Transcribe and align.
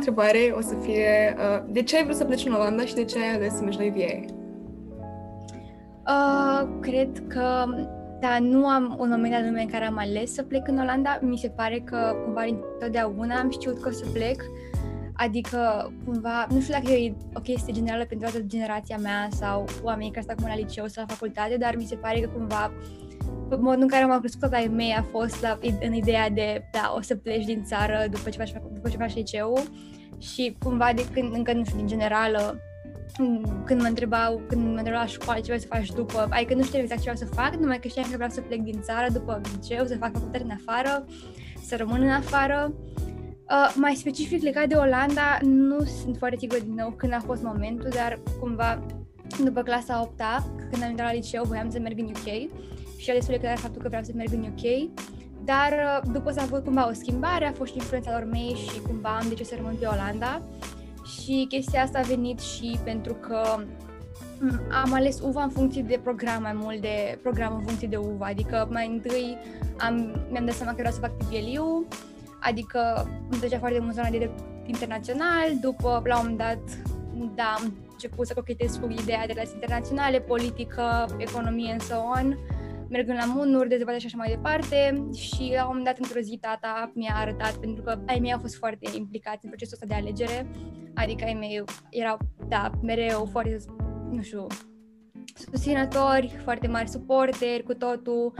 întrebare 0.00 0.52
o 0.56 0.60
să 0.60 0.74
fie 0.82 1.36
uh, 1.36 1.64
de 1.68 1.82
ce 1.82 1.96
ai 1.96 2.04
vrut 2.04 2.16
să 2.16 2.24
pleci 2.24 2.46
în 2.46 2.52
Olanda 2.52 2.84
și 2.84 2.94
de 2.94 3.04
ce 3.04 3.18
ai 3.18 3.34
ales 3.34 3.54
să 3.56 3.62
mergi 3.62 3.78
la 3.78 3.84
UVA? 3.84 4.14
Uh, 6.06 6.78
cred 6.80 7.22
că 7.28 7.64
da, 8.20 8.38
nu 8.38 8.66
am 8.66 8.96
un 8.98 9.08
moment 9.08 9.34
anume 9.34 9.60
în 9.60 9.68
care 9.68 9.84
am 9.84 9.98
ales 9.98 10.32
să 10.32 10.42
plec 10.42 10.68
în 10.68 10.78
Olanda. 10.78 11.18
Mi 11.22 11.36
se 11.36 11.48
pare 11.48 11.82
că 11.84 12.16
cumva 12.24 12.44
întotdeauna 12.44 13.38
am 13.38 13.50
știut 13.50 13.80
că 13.80 13.88
o 13.88 13.92
să 13.92 14.04
plec. 14.12 14.42
Adică, 15.12 15.92
cumva, 16.04 16.46
nu 16.50 16.60
știu 16.60 16.72
dacă 16.72 16.92
e 16.92 17.14
o 17.34 17.40
chestie 17.40 17.72
generală 17.72 18.04
pentru 18.04 18.28
toată 18.28 18.46
generația 18.46 18.96
mea 18.96 19.28
sau 19.30 19.64
oamenii 19.82 20.10
care 20.10 20.22
stau 20.22 20.36
acum 20.38 20.48
la 20.48 20.56
liceu 20.56 20.86
sau 20.86 21.04
la 21.08 21.14
facultate, 21.14 21.56
dar 21.56 21.76
mi 21.76 21.84
se 21.84 21.96
pare 21.96 22.20
că 22.20 22.28
cumva 22.28 22.72
modul 23.58 23.82
în 23.82 23.88
care 23.88 24.04
m-am 24.04 24.20
crescut 24.20 24.52
ai 24.52 24.70
mei 24.74 24.92
a 24.98 25.02
fost 25.02 25.42
la, 25.42 25.58
în 25.80 25.92
ideea 25.92 26.30
de, 26.30 26.68
da, 26.72 26.94
o 26.96 27.00
să 27.00 27.16
pleci 27.16 27.44
din 27.44 27.64
țară 27.64 28.06
după 28.10 28.28
ce 28.28 28.38
faci, 28.38 28.52
după 28.72 28.88
ce 28.88 28.96
faci 28.96 29.14
liceu 29.14 29.62
și 30.18 30.56
cumva 30.58 30.92
de 30.94 31.06
când, 31.12 31.34
încă 31.34 31.52
nu 31.52 31.64
știu, 31.64 31.76
din 31.76 31.86
generală, 31.86 32.60
când 33.64 33.80
mă 33.80 33.86
întrebau, 33.86 34.42
când 34.48 34.62
mă 34.62 34.76
întrebau 34.76 35.00
la 35.00 35.06
școală 35.06 35.40
ce 35.40 35.46
vrei 35.46 35.60
să 35.60 35.66
faci 35.66 35.90
după, 35.90 36.26
adică 36.30 36.54
nu 36.54 36.62
știam 36.62 36.82
exact 36.82 37.02
ce 37.02 37.10
vreau 37.10 37.28
să 37.28 37.34
fac, 37.34 37.54
numai 37.54 37.78
că 37.78 37.88
știam 37.88 38.06
că 38.10 38.14
vreau 38.14 38.30
să 38.30 38.40
plec 38.40 38.60
din 38.60 38.80
țară 38.82 39.06
după 39.12 39.40
liceu, 39.52 39.84
să 39.84 39.96
fac 39.96 40.12
facultate 40.12 40.44
în 40.44 40.50
afară, 40.50 41.04
să 41.62 41.76
rămân 41.76 42.02
în 42.02 42.10
afară. 42.10 42.72
Uh, 43.50 43.74
mai 43.74 43.94
specific 43.94 44.42
legat 44.42 44.68
de 44.68 44.74
Olanda, 44.74 45.38
nu 45.42 45.84
sunt 45.84 46.16
foarte 46.16 46.36
sigură 46.38 46.60
din 46.60 46.74
nou 46.74 46.90
când 46.90 47.12
a 47.12 47.20
fost 47.24 47.42
momentul, 47.42 47.88
dar 47.94 48.20
cumva 48.40 48.86
după 49.44 49.62
clasa 49.62 50.00
8 50.02 50.20
când 50.70 50.82
am 50.82 50.90
intrat 50.90 51.06
la 51.06 51.14
liceu, 51.14 51.44
voiam 51.44 51.70
să 51.70 51.78
merg 51.78 51.98
în 51.98 52.04
UK 52.04 52.50
și 53.00 53.10
a 53.10 53.14
destul 53.14 53.34
de 53.34 53.40
clar 53.40 53.58
faptul 53.58 53.82
că 53.82 53.88
vreau 53.88 54.02
să 54.02 54.10
merg 54.14 54.32
în 54.32 54.42
UK. 54.42 54.90
Dar 55.44 55.72
uh, 55.72 56.10
după 56.12 56.30
s-a 56.30 56.42
avut 56.42 56.64
cumva 56.64 56.88
o 56.88 56.92
schimbare, 56.92 57.46
a 57.46 57.52
fost 57.52 57.70
și 57.70 57.76
influența 57.76 58.10
lor 58.10 58.28
mei 58.30 58.54
și 58.70 58.80
cumva 58.80 59.08
am 59.08 59.28
decis 59.28 59.48
să 59.48 59.54
rămân 59.56 59.76
pe 59.80 59.86
Olanda. 59.86 60.42
Și 61.04 61.46
chestia 61.48 61.82
asta 61.82 61.98
a 61.98 62.02
venit 62.02 62.40
și 62.40 62.78
pentru 62.84 63.14
că 63.14 63.64
mm, 64.40 64.60
am 64.84 64.92
ales 64.92 65.20
UVA 65.20 65.42
în 65.42 65.50
funcție 65.50 65.82
de 65.82 66.00
program 66.02 66.42
mai 66.42 66.52
mult 66.52 66.80
de 66.80 67.18
program 67.22 67.54
în 67.54 67.64
funcție 67.64 67.88
de 67.88 67.96
UVA, 67.96 68.26
adică 68.26 68.68
mai 68.70 68.88
întâi 68.88 69.36
am, 69.78 69.94
mi-am 70.30 70.44
dat 70.44 70.54
seama 70.54 70.70
că 70.70 70.76
vreau 70.78 70.92
să 70.92 71.00
fac 71.00 71.16
PPLU, 71.16 71.86
adică 72.40 73.08
îmi 73.30 73.40
plăcea 73.40 73.58
foarte 73.58 73.78
mult 73.78 73.94
zona 73.94 74.08
de 74.10 74.30
internațional, 74.66 75.48
după 75.60 76.02
la 76.04 76.18
un 76.18 76.22
moment 76.22 76.38
dat 76.38 76.60
da, 77.34 77.54
am 77.56 77.74
început 77.90 78.26
să 78.26 78.34
cochetez 78.34 78.76
cu 78.76 78.88
ideea 78.90 79.26
de 79.26 79.32
relații 79.32 79.54
internaționale, 79.54 80.20
politică, 80.20 81.06
economie 81.18 81.72
and 81.72 81.80
so 81.82 81.94
on, 81.96 82.38
mergând 82.90 83.18
la 83.18 83.32
munuri, 83.34 83.68
dezvoltare 83.68 83.98
și 83.98 84.06
așa 84.06 84.16
mai 84.16 84.30
departe. 84.30 85.08
Și 85.14 85.52
la 85.54 85.60
un 85.60 85.66
moment 85.66 85.84
dat 85.84 85.98
într-o 85.98 86.20
zi 86.20 86.38
tata 86.40 86.92
mi-a 86.94 87.14
arătat, 87.14 87.56
pentru 87.56 87.82
că 87.82 87.98
ai 88.06 88.18
mei 88.18 88.32
au 88.32 88.38
fost 88.38 88.56
foarte 88.56 88.90
implicați 88.96 89.44
în 89.44 89.50
procesul 89.50 89.78
ăsta 89.82 89.94
de 89.94 90.00
alegere, 90.00 90.50
adică 90.94 91.24
ai 91.24 91.34
mei 91.34 91.64
erau, 91.90 92.18
da, 92.48 92.70
mereu 92.82 93.28
foarte, 93.32 93.56
nu 94.10 94.22
știu, 94.22 94.46
susținători, 95.34 96.36
foarte 96.42 96.66
mari 96.66 96.88
suporteri 96.88 97.62
cu 97.62 97.74
totul, 97.74 98.32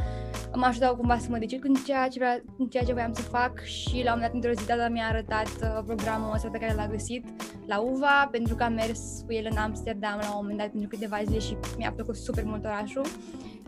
mă 0.54 0.66
ajutau 0.66 0.96
cumva 0.96 1.18
să 1.18 1.26
mă 1.30 1.38
decid 1.38 1.64
în 1.64 1.74
ceea 1.74 2.08
ce, 2.08 2.18
vrea, 2.18 2.42
în 2.58 2.68
ceea 2.68 2.84
ce 2.84 2.92
voiam 2.92 3.12
să 3.12 3.22
fac 3.22 3.62
și 3.62 4.02
la 4.04 4.12
un 4.12 4.18
moment 4.20 4.22
dat 4.22 4.34
într-o 4.34 4.52
zi 4.52 4.66
tata 4.66 4.88
mi-a 4.88 5.06
arătat 5.06 5.48
uh, 5.62 5.82
programul 5.86 6.34
ăsta 6.34 6.48
pe 6.48 6.58
care 6.58 6.74
l-a 6.74 6.86
găsit 6.86 7.24
la 7.66 7.78
UVA 7.78 8.28
pentru 8.30 8.54
că 8.54 8.62
am 8.62 8.72
mers 8.72 9.00
cu 9.26 9.32
el 9.32 9.46
în 9.50 9.56
Amsterdam 9.56 10.18
la 10.22 10.28
un 10.28 10.38
moment 10.40 10.58
dat 10.58 10.68
pentru 10.68 10.88
câteva 10.88 11.22
zile 11.24 11.38
și 11.38 11.56
mi-a 11.78 11.92
plăcut 11.92 12.16
super 12.16 12.44
mult 12.44 12.64
orașul 12.64 13.04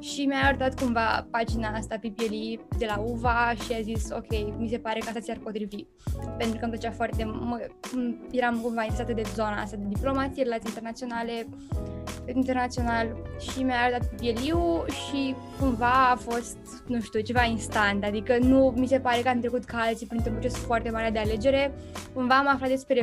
și 0.03 0.25
mi-a 0.25 0.45
arătat 0.45 0.81
cumva 0.81 1.27
pagina 1.31 1.69
asta 1.69 1.97
PPLI 2.01 2.61
de 2.79 2.87
la 2.87 2.99
UVA 2.99 3.53
și 3.65 3.73
a 3.73 3.81
zis 3.81 4.11
ok, 4.11 4.59
mi 4.59 4.69
se 4.69 4.79
pare 4.79 4.99
că 4.99 5.05
asta 5.07 5.21
ți-ar 5.21 5.39
potrivi. 5.43 5.85
Pentru 6.39 6.59
că 6.59 6.65
îmi 6.65 6.73
plăcea 6.73 6.91
foarte, 6.91 7.25
mă, 7.25 7.61
eram 8.31 8.59
cumva 8.59 8.83
interesată 8.83 9.13
de 9.13 9.23
zona 9.35 9.61
asta 9.61 9.77
de 9.77 9.85
diplomație, 9.89 10.43
relații 10.43 10.69
internaționale, 10.69 11.47
internațional 12.27 13.17
și 13.39 13.63
mi-a 13.63 13.81
arătat 13.81 14.09
PPLI-ul 14.09 14.85
și 14.89 15.35
cumva 15.59 16.11
a 16.11 16.17
fost, 16.17 16.57
nu 16.87 17.01
știu, 17.01 17.21
ceva 17.21 17.45
instant, 17.45 18.05
adică 18.05 18.39
nu 18.39 18.75
mi 18.77 18.87
se 18.87 19.01
pare 19.01 19.21
că 19.21 19.29
am 19.29 19.41
trecut 19.41 19.65
ca 19.65 19.79
alții 19.79 20.07
printr-un 20.07 20.33
proces 20.33 20.57
foarte 20.57 20.91
mare 20.91 21.11
de 21.11 21.19
alegere, 21.19 21.75
cumva 22.15 22.35
am 22.39 22.49
aflat 22.49 22.69
despre 22.69 23.01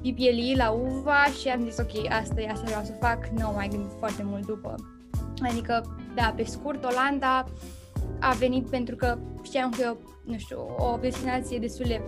PPLI 0.00 0.54
la 0.56 0.70
UVA 0.70 1.24
și 1.40 1.48
am 1.48 1.64
zis 1.64 1.78
ok, 1.78 2.12
asta 2.12 2.40
e, 2.40 2.50
asta 2.50 2.64
vreau 2.64 2.84
să 2.84 2.92
fac, 3.00 3.26
nu 3.26 3.46
am 3.46 3.54
mai 3.54 3.68
gândit 3.68 3.90
foarte 3.98 4.22
mult 4.24 4.46
după. 4.46 4.74
Adică, 5.42 5.99
da, 6.14 6.32
pe 6.36 6.44
scurt, 6.44 6.84
Olanda 6.84 7.44
a 8.20 8.32
venit 8.38 8.66
pentru 8.66 8.96
că 8.96 9.18
știam 9.42 9.70
că 9.70 9.82
e, 9.82 9.88
o, 9.88 9.94
nu 10.24 10.38
știu, 10.38 10.58
o 10.76 10.98
destinație 11.00 11.58
destul 11.58 11.84
de 11.88 12.00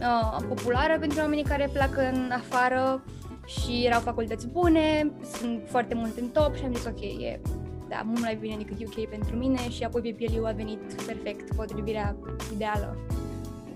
uh, 0.00 0.44
populară 0.48 0.98
pentru 0.98 1.20
oamenii 1.20 1.44
care 1.44 1.68
pleacă 1.72 2.00
în 2.12 2.30
afară 2.30 3.04
și 3.46 3.84
erau 3.86 4.00
facultăți 4.00 4.48
bune, 4.48 5.12
sunt 5.38 5.62
foarte 5.66 5.94
mult 5.94 6.18
în 6.18 6.28
top 6.28 6.54
și 6.56 6.64
am 6.64 6.74
zis 6.74 6.84
ok, 6.84 7.00
e 7.00 7.40
da, 7.88 8.02
mult 8.04 8.20
mai 8.20 8.36
bine 8.40 8.56
decât 8.56 8.86
UK 8.86 9.08
pentru 9.08 9.36
mine 9.36 9.70
și 9.70 9.84
apoi 9.84 10.14
PPLU 10.14 10.46
a 10.46 10.50
venit 10.50 11.02
perfect, 11.06 11.54
potrivirea 11.54 12.16
ideală. 12.52 12.96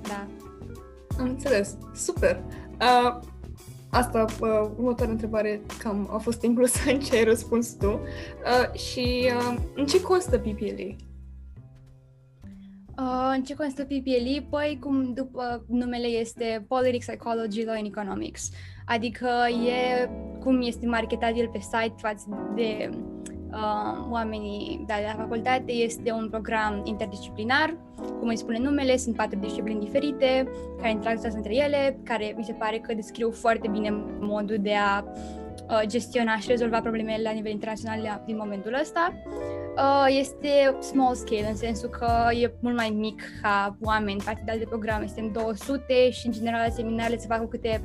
Da. 0.02 0.26
Am 1.18 1.24
înțeles. 1.24 1.76
Super. 1.94 2.42
Uh, 2.80 3.18
asta, 3.90 4.24
uh, 4.40 4.70
următoarea 4.76 5.12
întrebare 5.12 5.60
cam 5.78 6.08
a 6.12 6.16
fost 6.18 6.42
inclusă 6.42 6.78
în 6.92 7.00
ce 7.00 7.16
ai 7.16 7.24
răspuns 7.24 7.72
tu. 7.72 7.90
Uh, 7.90 8.78
și 8.78 9.30
uh, 9.36 9.56
în 9.74 9.86
ce 9.86 10.00
costă 10.00 10.38
PPLE? 10.38 10.96
Uh, 12.98 13.32
în 13.36 13.42
ce 13.42 13.54
constă 13.54 13.84
PPLE? 13.84 14.46
Păi, 14.50 14.78
cum 14.80 15.12
după 15.14 15.64
numele 15.68 16.06
este 16.06 16.64
Politics, 16.68 17.06
Psychology, 17.06 17.64
Law 17.64 17.74
and 17.74 17.86
Economics. 17.86 18.50
Adică 18.86 19.28
e 19.68 20.10
cum 20.40 20.62
este 20.62 20.86
marketat 20.86 21.36
el 21.36 21.48
pe 21.48 21.58
site 21.58 21.94
față 21.96 22.52
de 22.54 22.90
uh, 23.52 24.06
oamenii 24.10 24.84
da, 24.86 24.94
de 24.94 25.04
la 25.06 25.22
facultate. 25.22 25.72
Este 25.72 26.12
un 26.12 26.28
program 26.30 26.82
interdisciplinar, 26.84 27.76
cum 28.18 28.28
îi 28.28 28.36
spune 28.36 28.58
numele, 28.58 28.96
sunt 28.96 29.16
patru 29.16 29.38
discipline 29.38 29.78
diferite 29.78 30.48
care 30.76 30.90
interacționează 30.90 31.36
între 31.36 31.54
ele, 31.54 32.00
care 32.04 32.34
mi 32.36 32.44
se 32.44 32.52
pare 32.52 32.78
că 32.78 32.94
descriu 32.94 33.30
foarte 33.30 33.68
bine 33.68 33.90
modul 34.20 34.56
de 34.60 34.74
a 34.74 35.04
uh, 35.04 35.82
gestiona 35.86 36.36
și 36.36 36.48
rezolva 36.48 36.80
problemele 36.80 37.22
la 37.22 37.30
nivel 37.30 37.52
internațional 37.52 38.22
din 38.26 38.36
momentul 38.36 38.78
ăsta. 38.80 39.12
Uh, 39.76 40.06
este 40.08 40.76
small 40.80 41.14
scale, 41.14 41.48
în 41.48 41.56
sensul 41.56 41.88
că 41.88 42.28
e 42.42 42.52
mult 42.60 42.76
mai 42.76 42.90
mic 42.90 43.22
ca 43.42 43.76
oameni 43.80 44.20
față 44.20 44.42
de 44.44 44.50
alte 44.50 44.64
programe. 44.64 45.06
Suntem 45.06 45.42
200 45.42 46.10
și, 46.10 46.26
în 46.26 46.32
general, 46.32 46.70
seminarele 46.70 47.18
se 47.18 47.26
fac 47.26 47.40
cu 47.40 47.46
câte, 47.46 47.80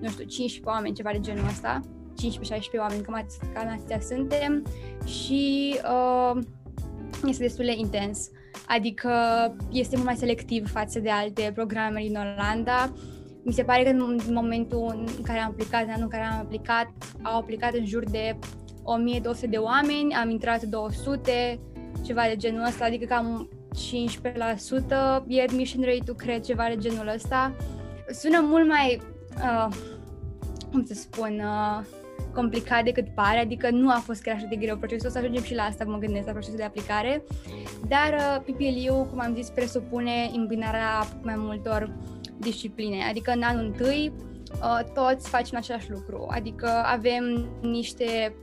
nu 0.00 0.08
știu, 0.08 0.24
15 0.24 0.62
oameni, 0.64 0.94
ceva 0.94 1.10
de 1.12 1.20
genul 1.20 1.46
ăsta. 1.48 1.80
15-16 2.12 2.78
oameni, 2.78 3.02
cam, 3.02 3.26
cam 3.54 3.76
astea 3.78 4.00
suntem 4.00 4.66
și 5.04 5.74
uh, 5.84 6.42
este 7.26 7.42
destul 7.42 7.64
de 7.64 7.74
intens. 7.76 8.30
Adică 8.66 9.10
este 9.70 9.94
mult 9.94 10.06
mai 10.06 10.16
selectiv 10.16 10.70
față 10.70 10.98
de 10.98 11.10
alte 11.10 11.50
programe 11.54 12.00
din 12.00 12.16
Olanda. 12.16 12.92
Mi 13.44 13.52
se 13.52 13.62
pare 13.62 13.82
că 13.82 13.88
în 13.88 14.18
momentul 14.30 15.04
în 15.16 15.22
care 15.22 15.38
am 15.38 15.50
aplicat, 15.50 15.82
în 15.82 15.90
anul 15.90 16.02
în 16.02 16.08
care 16.08 16.22
am 16.22 16.38
aplicat, 16.38 16.92
au 17.22 17.38
aplicat 17.38 17.74
în 17.74 17.86
jur 17.86 18.04
de 18.04 18.38
1200 18.82 19.46
de 19.46 19.56
oameni, 19.56 20.14
am 20.14 20.30
intrat 20.30 20.62
200, 20.62 21.60
ceva 22.04 22.22
de 22.28 22.36
genul 22.36 22.66
ăsta, 22.66 22.84
adică 22.84 23.04
cam 23.04 23.48
15% 23.72 25.24
e 25.26 25.42
admission 25.42 25.82
rate-ul, 25.82 26.16
cred, 26.16 26.42
ceva 26.42 26.64
de 26.68 26.76
genul 26.76 27.12
ăsta. 27.14 27.56
Sună 28.10 28.40
mult 28.40 28.68
mai, 28.68 29.00
uh, 29.36 29.68
cum 30.70 30.84
să 30.84 30.94
spun, 30.94 31.42
uh, 31.44 31.84
complicat 32.34 32.84
decât 32.84 33.08
pare, 33.14 33.38
adică 33.38 33.70
nu 33.70 33.90
a 33.90 34.02
fost 34.04 34.22
chiar 34.22 34.34
așa 34.34 34.46
de 34.48 34.56
greu 34.56 34.76
procesul, 34.76 35.08
o 35.08 35.10
să 35.10 35.18
ajungem 35.18 35.42
și 35.42 35.54
la 35.54 35.62
asta, 35.62 35.84
mă 35.84 35.98
gândesc, 35.98 36.26
la 36.26 36.32
procesul 36.32 36.56
de 36.56 36.62
aplicare, 36.62 37.24
dar 37.88 38.12
uh, 38.12 38.42
PPLU, 38.44 39.06
cum 39.10 39.20
am 39.20 39.34
zis, 39.34 39.48
presupune 39.48 40.30
îmbinarea 40.34 41.06
mai 41.22 41.34
multor 41.36 41.96
discipline, 42.38 43.04
adică 43.08 43.32
în 43.32 43.42
anul 43.42 43.64
întâi 43.64 44.12
uh, 44.52 44.80
toți 44.94 45.28
facem 45.28 45.58
același 45.58 45.90
lucru, 45.90 46.26
adică 46.30 46.68
avem 46.84 47.48
niște 47.62 48.34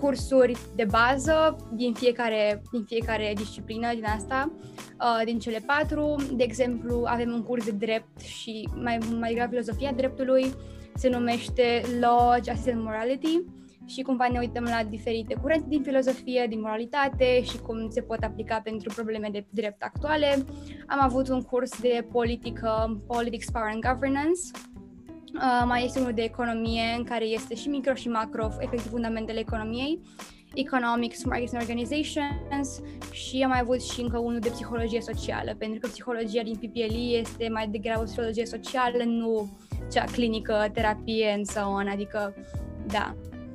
cursuri 0.00 0.58
de 0.74 0.84
bază 0.84 1.56
din 1.72 1.92
fiecare, 1.94 2.62
din 2.72 2.84
fiecare 2.84 3.32
disciplină 3.36 3.94
din 3.94 4.04
asta, 4.04 4.52
uh, 5.00 5.24
din 5.24 5.38
cele 5.38 5.62
patru. 5.66 6.16
De 6.32 6.42
exemplu, 6.42 7.02
avem 7.06 7.32
un 7.32 7.42
curs 7.42 7.64
de 7.64 7.70
drept 7.70 8.20
și 8.20 8.68
mai, 8.74 8.98
mai 9.18 9.34
grav 9.34 9.48
filozofia 9.48 9.92
dreptului, 9.92 10.54
se 10.98 11.08
numește 11.08 11.82
Law, 12.00 12.34
Justice 12.34 12.72
and 12.72 12.82
Morality 12.82 13.42
și 13.86 14.02
cumva 14.02 14.28
ne 14.28 14.38
uităm 14.38 14.64
la 14.64 14.84
diferite 14.88 15.34
curente 15.34 15.66
din 15.68 15.82
filozofie, 15.82 16.46
din 16.48 16.60
moralitate 16.60 17.42
și 17.42 17.58
cum 17.58 17.90
se 17.90 18.00
pot 18.00 18.22
aplica 18.22 18.60
pentru 18.64 18.92
probleme 18.94 19.28
de 19.32 19.46
drept 19.50 19.82
actuale. 19.82 20.44
Am 20.86 20.98
avut 21.00 21.28
un 21.28 21.42
curs 21.42 21.80
de 21.80 22.06
politică, 22.12 23.00
Politics, 23.06 23.50
Power 23.50 23.70
and 23.72 23.84
Governance, 23.92 24.40
Uh, 25.34 25.64
mai 25.66 25.84
este 25.84 26.00
unul 26.00 26.12
de 26.12 26.22
economie 26.22 26.94
în 26.96 27.04
care 27.04 27.24
este 27.24 27.54
și 27.54 27.68
micro 27.68 27.94
și 27.94 28.08
macro, 28.08 28.48
efectiv 28.58 28.90
fundamentele 28.90 29.38
economiei, 29.38 30.00
Economics, 30.54 31.24
Markets 31.24 31.52
and 31.52 31.62
Organizations 31.62 32.80
și 33.12 33.42
am 33.42 33.48
mai 33.48 33.58
avut 33.60 33.82
și 33.82 34.00
încă 34.00 34.18
unul 34.18 34.38
de 34.38 34.48
psihologie 34.48 35.00
socială, 35.00 35.54
pentru 35.58 35.78
că 35.78 35.86
psihologia 35.86 36.42
din 36.42 36.54
PPLE 36.54 37.18
este 37.18 37.48
mai 37.48 37.68
degrabă 37.68 38.02
psihologie 38.02 38.46
socială, 38.46 39.04
nu 39.04 39.58
cea 39.92 40.04
clinică, 40.04 40.70
terapie, 40.72 41.32
and 41.34 41.46
so 41.46 41.60
on, 41.60 41.88
adică, 41.88 42.34
da, 42.86 43.14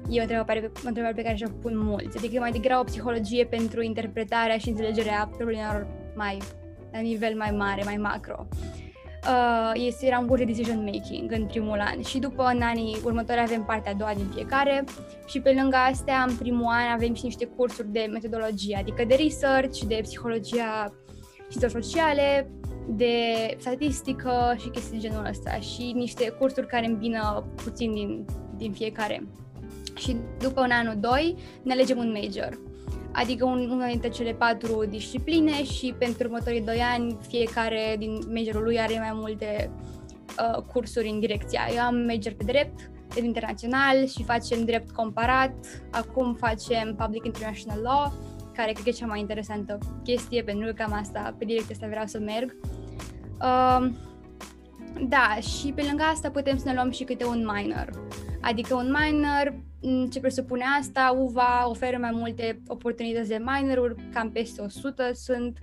e 0.10 0.20
o 0.20 0.22
întrebare, 0.22 0.72
o 0.76 0.88
întrebare 0.88 1.14
pe 1.14 1.22
care 1.22 1.36
și-o 1.36 1.48
pun 1.62 1.78
mulți. 1.78 2.18
Adică 2.18 2.40
mai 2.40 2.52
degrabă 2.52 2.80
o 2.80 2.84
psihologie 2.84 3.46
pentru 3.46 3.82
interpretarea 3.82 4.58
și 4.58 4.70
înțelegerea 4.70 5.30
problemelor 5.38 5.88
mai, 6.16 6.38
la 6.92 7.00
nivel 7.00 7.36
mai 7.36 7.52
mare, 7.52 7.82
mai 7.86 7.98
macro. 7.98 8.48
Uh, 9.28 9.72
este, 9.74 10.06
era 10.06 10.20
un 10.20 10.28
curs 10.28 10.40
de 10.40 10.46
decision 10.46 10.84
making 10.84 11.32
în 11.32 11.46
primul 11.46 11.80
an 11.80 12.02
și 12.02 12.20
după 12.20 12.44
în 12.44 12.62
anii 12.62 12.98
următori 13.04 13.40
avem 13.40 13.64
partea 13.64 13.92
a 13.92 13.96
doua 13.96 14.14
din 14.16 14.26
fiecare 14.34 14.84
și 15.26 15.40
pe 15.40 15.54
lângă 15.60 15.76
astea 15.76 16.26
în 16.28 16.36
primul 16.36 16.66
an 16.66 16.92
avem 16.94 17.14
și 17.14 17.24
niște 17.24 17.46
cursuri 17.46 17.92
de 17.92 18.10
metodologie, 18.12 18.78
adică 18.80 19.04
de 19.08 19.16
research, 19.16 19.80
de 19.80 20.00
psihologia 20.02 20.94
științe 21.50 21.80
sociale, 21.80 22.52
de 22.88 23.16
statistică 23.60 24.56
și 24.60 24.70
chestii 24.70 25.00
de 25.00 25.08
genul 25.08 25.26
ăsta 25.30 25.52
și 25.52 25.92
niște 25.96 26.30
cursuri 26.30 26.68
care 26.68 26.86
îmbină 26.86 27.46
puțin 27.64 27.94
din, 27.94 28.26
din 28.58 28.72
fiecare. 28.72 29.28
Și 29.96 30.16
după 30.40 30.62
un 30.62 30.72
anul 30.72 30.98
doi 31.00 31.36
ne 31.64 31.74
alegem 31.74 31.98
un 31.98 32.18
major, 32.22 32.60
adică 33.12 33.46
un, 33.46 33.70
una 33.70 33.88
dintre 33.88 34.10
cele 34.10 34.34
patru 34.34 34.86
discipline 34.90 35.64
și 35.64 35.96
pentru 35.98 36.24
următorii 36.24 36.62
doi 36.62 36.80
ani 36.94 37.18
fiecare 37.28 37.96
din 38.00 38.20
majorul 38.34 38.64
lui 38.64 38.80
are 38.80 38.98
mai 39.00 39.12
multe 39.14 39.70
uh, 40.40 40.62
cursuri 40.62 41.10
în 41.10 41.20
direcția. 41.20 41.62
Eu 41.76 41.82
am 41.82 41.96
major 41.96 42.34
pe 42.34 42.44
drept, 42.44 42.92
de 43.14 43.26
internațional 43.26 44.08
și 44.08 44.24
facem 44.24 44.66
drept 44.66 44.92
comparat. 44.92 45.54
Acum 45.92 46.34
facem 46.34 46.96
Public 46.96 47.26
International 47.26 47.82
Law, 47.82 48.14
care 48.54 48.72
cred 48.72 48.84
că 48.84 48.90
e 48.90 48.92
cea 48.92 49.06
mai 49.06 49.20
interesantă 49.20 49.78
chestie, 50.04 50.44
pentru 50.44 50.66
că 50.66 50.74
cam 50.74 50.94
asta, 50.94 51.36
pe 51.38 51.46
direcția 51.46 51.76
asta 51.76 51.88
vreau 51.88 52.06
să 52.06 52.20
merg. 52.20 52.56
Uh, 53.42 53.92
da, 55.08 55.36
și 55.40 55.72
pe 55.72 55.86
lângă 55.88 56.04
asta 56.04 56.30
putem 56.30 56.58
să 56.58 56.68
ne 56.68 56.74
luăm 56.74 56.92
și 56.92 57.04
câte 57.04 57.26
un 57.26 57.50
minor. 57.54 57.90
Adică 58.42 58.76
un 58.76 58.96
minor, 59.00 59.54
ce 60.12 60.20
presupune 60.20 60.64
asta, 60.80 61.16
UVA 61.20 61.66
oferă 61.68 61.98
mai 61.98 62.12
multe 62.14 62.62
oportunități 62.68 63.30
de 63.30 63.44
minoruri, 63.44 63.96
cam 64.14 64.32
peste 64.32 64.62
100 64.62 65.12
sunt 65.14 65.58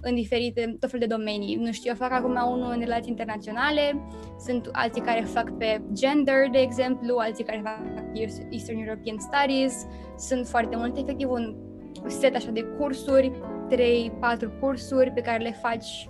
în 0.00 0.14
diferite, 0.14 0.76
tot 0.80 0.90
fel 0.90 1.00
de 1.00 1.06
domenii. 1.06 1.54
Nu 1.54 1.72
știu, 1.72 1.90
eu 1.90 1.96
fac 1.96 2.12
acum 2.12 2.30
unul 2.52 2.72
în 2.72 2.78
relații 2.78 3.10
internaționale, 3.10 4.00
sunt 4.38 4.68
alții 4.72 5.02
care 5.02 5.20
fac 5.20 5.56
pe 5.58 5.82
gender, 5.92 6.50
de 6.50 6.58
exemplu, 6.58 7.16
alții 7.16 7.44
care 7.44 7.60
fac 7.64 7.80
Eastern 8.50 8.78
European 8.78 9.16
Studies, 9.18 9.86
sunt 10.18 10.46
foarte 10.46 10.76
multe, 10.76 11.00
efectiv 11.00 11.30
un 11.30 11.56
set 12.10 12.34
așa 12.34 12.50
de 12.50 12.62
cursuri, 12.78 13.32
3-4 13.70 14.60
cursuri 14.60 15.10
pe 15.10 15.20
care 15.20 15.42
le 15.42 15.52
faci 15.62 16.08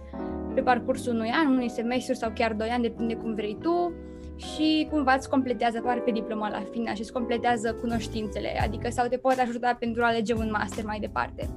pe 0.54 0.60
parcursul 0.60 1.14
unui 1.14 1.30
an, 1.30 1.46
unui 1.46 1.68
semestru 1.68 2.14
sau 2.14 2.30
chiar 2.34 2.52
doi 2.52 2.68
ani, 2.68 2.82
depinde 2.82 3.14
cum 3.14 3.34
vrei 3.34 3.58
tu 3.60 3.92
și 4.36 4.88
cumva 4.90 5.12
îți 5.12 5.28
completează 5.28 5.80
doar 5.82 6.00
pe 6.00 6.10
diploma 6.10 6.48
la 6.48 6.62
final 6.70 6.94
și 6.94 7.00
îți 7.00 7.12
completează 7.12 7.74
cunoștințele, 7.80 8.60
adică 8.62 8.90
sau 8.90 9.06
te 9.06 9.16
poate 9.16 9.40
ajuta 9.40 9.76
pentru 9.78 10.02
a 10.02 10.06
alege 10.06 10.34
un 10.34 10.50
master 10.52 10.84
mai 10.84 10.98
departe. 11.00 11.48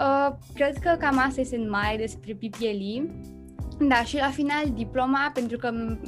Uh, 0.00 0.28
cred 0.54 0.76
că 0.76 0.96
cam 0.98 1.18
asta 1.18 1.40
este 1.40 1.56
în 1.56 1.70
mai 1.70 1.96
despre 1.96 2.34
PPLE. 2.34 3.10
Da, 3.78 4.04
și 4.04 4.16
la 4.16 4.30
final 4.30 4.64
diploma, 4.74 5.30
pentru 5.34 5.56
că 5.58 5.66
am, 5.66 5.98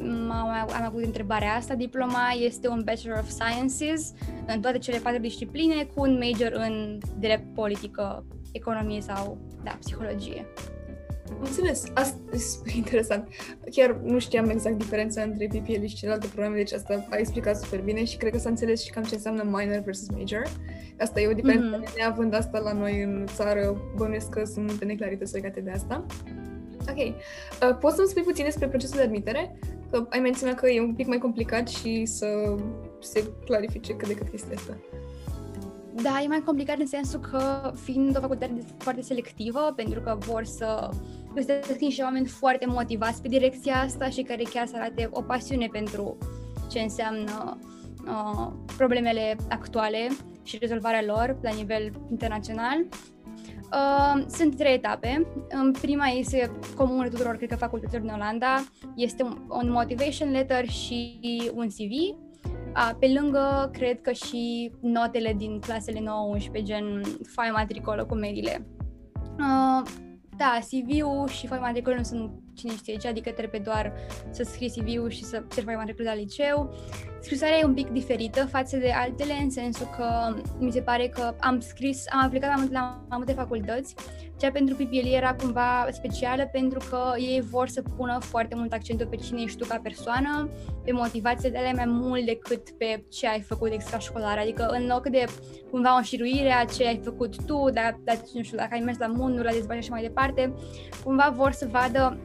am 0.76 0.84
avut 0.84 1.04
întrebarea 1.04 1.52
asta, 1.52 1.74
diploma 1.74 2.28
este 2.38 2.68
un 2.68 2.82
Bachelor 2.84 3.18
of 3.18 3.28
Sciences 3.28 4.12
în 4.46 4.60
toate 4.60 4.78
cele 4.78 4.98
patru 4.98 5.20
discipline 5.20 5.88
cu 5.94 6.00
un 6.00 6.18
major 6.22 6.52
în 6.52 6.98
drept, 7.18 7.54
politică, 7.54 8.24
economie 8.52 9.00
sau, 9.00 9.38
da, 9.64 9.76
psihologie. 9.80 10.46
Înțeles, 11.40 11.84
asta 11.94 12.18
e 12.32 12.36
super 12.38 12.74
interesant. 12.74 13.28
Chiar 13.70 14.00
nu 14.02 14.18
știam 14.18 14.48
exact 14.48 14.78
diferența 14.78 15.22
între 15.22 15.46
PPL 15.46 15.84
și 15.84 15.94
celelalte 15.94 16.26
programe, 16.26 16.56
deci 16.56 16.72
asta 16.72 17.06
a 17.10 17.16
explicat 17.16 17.56
super 17.56 17.80
bine 17.80 18.04
și 18.04 18.16
cred 18.16 18.32
că 18.32 18.38
s-a 18.38 18.48
înțeles 18.48 18.84
și 18.84 18.90
cam 18.90 19.02
ce 19.02 19.14
înseamnă 19.14 19.42
minor 19.42 19.82
versus 19.84 20.10
major. 20.10 20.42
Asta 20.98 21.20
e 21.20 21.28
o 21.28 21.32
diferență, 21.32 21.80
mm-hmm. 21.80 21.96
neavând 21.96 22.34
asta 22.34 22.58
la 22.58 22.72
noi 22.72 23.02
în 23.02 23.26
țară, 23.26 23.76
bănuiesc 23.96 24.28
că 24.28 24.44
sunt 24.44 24.66
multe 24.66 24.84
neclarități 24.84 25.32
legate 25.32 25.60
de 25.60 25.70
asta. 25.70 26.06
Ok. 26.90 26.96
Uh, 26.96 27.76
poți 27.80 27.96
să-mi 27.96 28.08
spui 28.08 28.22
puțin 28.22 28.44
despre 28.44 28.68
procesul 28.68 28.96
de 28.96 29.02
admitere? 29.02 29.58
Că 29.90 30.06
ai 30.10 30.18
menționat 30.18 30.54
că 30.54 30.68
e 30.68 30.80
un 30.80 30.94
pic 30.94 31.06
mai 31.06 31.18
complicat 31.18 31.68
și 31.68 32.04
să 32.04 32.26
se 33.00 33.24
clarifice 33.44 33.94
cât 33.94 34.08
de 34.08 34.14
cât 34.14 34.28
chestia 34.28 34.56
asta. 34.56 34.76
Da, 36.02 36.20
e 36.22 36.26
mai 36.26 36.42
complicat 36.44 36.78
în 36.78 36.86
sensul 36.86 37.20
că, 37.20 37.72
fiind 37.84 38.16
o 38.16 38.20
facultate 38.20 38.64
foarte 38.78 39.02
selectivă, 39.02 39.72
pentru 39.76 40.00
că 40.00 40.16
vor 40.18 40.44
să 40.44 40.90
găsesc 41.34 41.78
niște 41.78 42.02
oameni 42.02 42.26
foarte 42.26 42.66
motivați 42.66 43.22
pe 43.22 43.28
direcția 43.28 43.74
asta 43.74 44.08
și 44.08 44.22
care 44.22 44.42
chiar 44.42 44.66
să 44.66 44.76
arate 44.76 45.08
o 45.12 45.22
pasiune 45.22 45.68
pentru 45.72 46.18
ce 46.70 46.80
înseamnă 46.80 47.58
uh, 48.06 48.52
problemele 48.76 49.36
actuale 49.48 50.08
și 50.42 50.58
rezolvarea 50.58 51.02
lor 51.06 51.36
la 51.42 51.50
nivel 51.50 51.92
internațional. 52.10 52.86
Uh, 53.72 54.24
sunt 54.28 54.56
trei 54.56 54.74
etape. 54.74 55.26
În 55.48 55.72
prima 55.80 56.06
este 56.06 56.50
comună 56.76 57.08
tuturor, 57.08 57.36
cred 57.36 57.48
că 57.48 57.56
facultăților 57.56 58.02
din 58.02 58.12
Olanda. 58.14 58.64
Este 58.96 59.22
un, 59.22 59.38
un 59.48 59.70
motivation 59.70 60.30
letter 60.30 60.68
și 60.68 61.20
un 61.54 61.66
CV 61.66 62.16
a, 62.72 62.96
pe 62.98 63.12
lângă, 63.20 63.70
cred 63.72 64.00
că 64.00 64.12
și 64.12 64.72
notele 64.80 65.34
din 65.36 65.60
clasele 65.60 66.02
9-11, 66.60 66.62
gen 66.62 67.02
fai 67.34 67.50
matricolă 67.52 68.04
cu 68.04 68.14
mediile. 68.14 68.66
Uh, 69.38 69.88
da, 70.36 70.58
CV-ul 70.60 71.28
și 71.28 71.46
fai 71.46 71.58
matricolă 71.58 71.96
nu 71.96 72.02
sunt 72.02 72.30
cine 72.56 72.72
știe 72.76 72.96
ce, 72.96 73.08
adică 73.08 73.30
trebuie 73.30 73.60
doar 73.64 73.92
să 74.30 74.42
scrii 74.42 74.70
CV-ul 74.70 75.10
și 75.10 75.24
să 75.24 75.42
cer 75.54 75.64
fai 75.64 75.74
matricolă 75.74 76.08
la 76.08 76.14
liceu. 76.14 76.74
Scrisoarea 77.20 77.58
e 77.58 77.64
un 77.64 77.74
pic 77.74 77.88
diferită 77.88 78.46
față 78.46 78.76
de 78.76 78.90
altele, 78.90 79.32
în 79.42 79.50
sensul 79.50 79.86
că 79.96 80.36
mi 80.58 80.72
se 80.72 80.80
pare 80.80 81.08
că 81.08 81.34
am 81.40 81.60
scris, 81.60 82.04
am 82.12 82.24
aplicat 82.24 82.48
la, 82.56 82.66
la 82.70 83.04
mai 83.08 83.16
multe 83.16 83.32
facultăți 83.32 83.94
cea 84.38 84.50
pentru 84.50 84.74
PPL 84.76 85.06
era 85.12 85.34
cumva 85.34 85.88
specială 85.90 86.48
pentru 86.52 86.78
că 86.90 87.12
ei 87.16 87.40
vor 87.50 87.68
să 87.68 87.82
pună 87.96 88.18
foarte 88.20 88.54
mult 88.54 88.72
accentul 88.72 89.06
pe 89.06 89.16
cine 89.16 89.42
ești 89.42 89.58
tu 89.58 89.66
ca 89.66 89.80
persoană, 89.82 90.50
pe 90.84 90.92
motivația 90.92 91.50
de 91.50 91.72
mai 91.74 91.86
mult 91.86 92.24
decât 92.24 92.70
pe 92.70 93.04
ce 93.08 93.28
ai 93.28 93.40
făcut 93.40 93.72
extrașcolar. 93.72 94.38
Adică 94.38 94.66
în 94.66 94.86
loc 94.86 95.08
de 95.08 95.24
cumva 95.70 95.92
o 95.92 95.96
înșiruire 95.96 96.52
a 96.52 96.64
ce 96.64 96.86
ai 96.86 97.00
făcut 97.04 97.44
tu, 97.44 97.70
dar, 97.70 98.00
dar 98.04 98.20
nu 98.34 98.42
știu, 98.42 98.56
dacă 98.56 98.70
ai 98.72 98.80
mers 98.80 98.98
la 98.98 99.06
munul, 99.06 99.44
la 99.44 99.50
dezbatere 99.50 99.80
și 99.80 99.90
mai 99.90 100.02
departe, 100.02 100.54
cumva 101.04 101.32
vor 101.36 101.52
să 101.52 101.68
vadă 101.70 102.18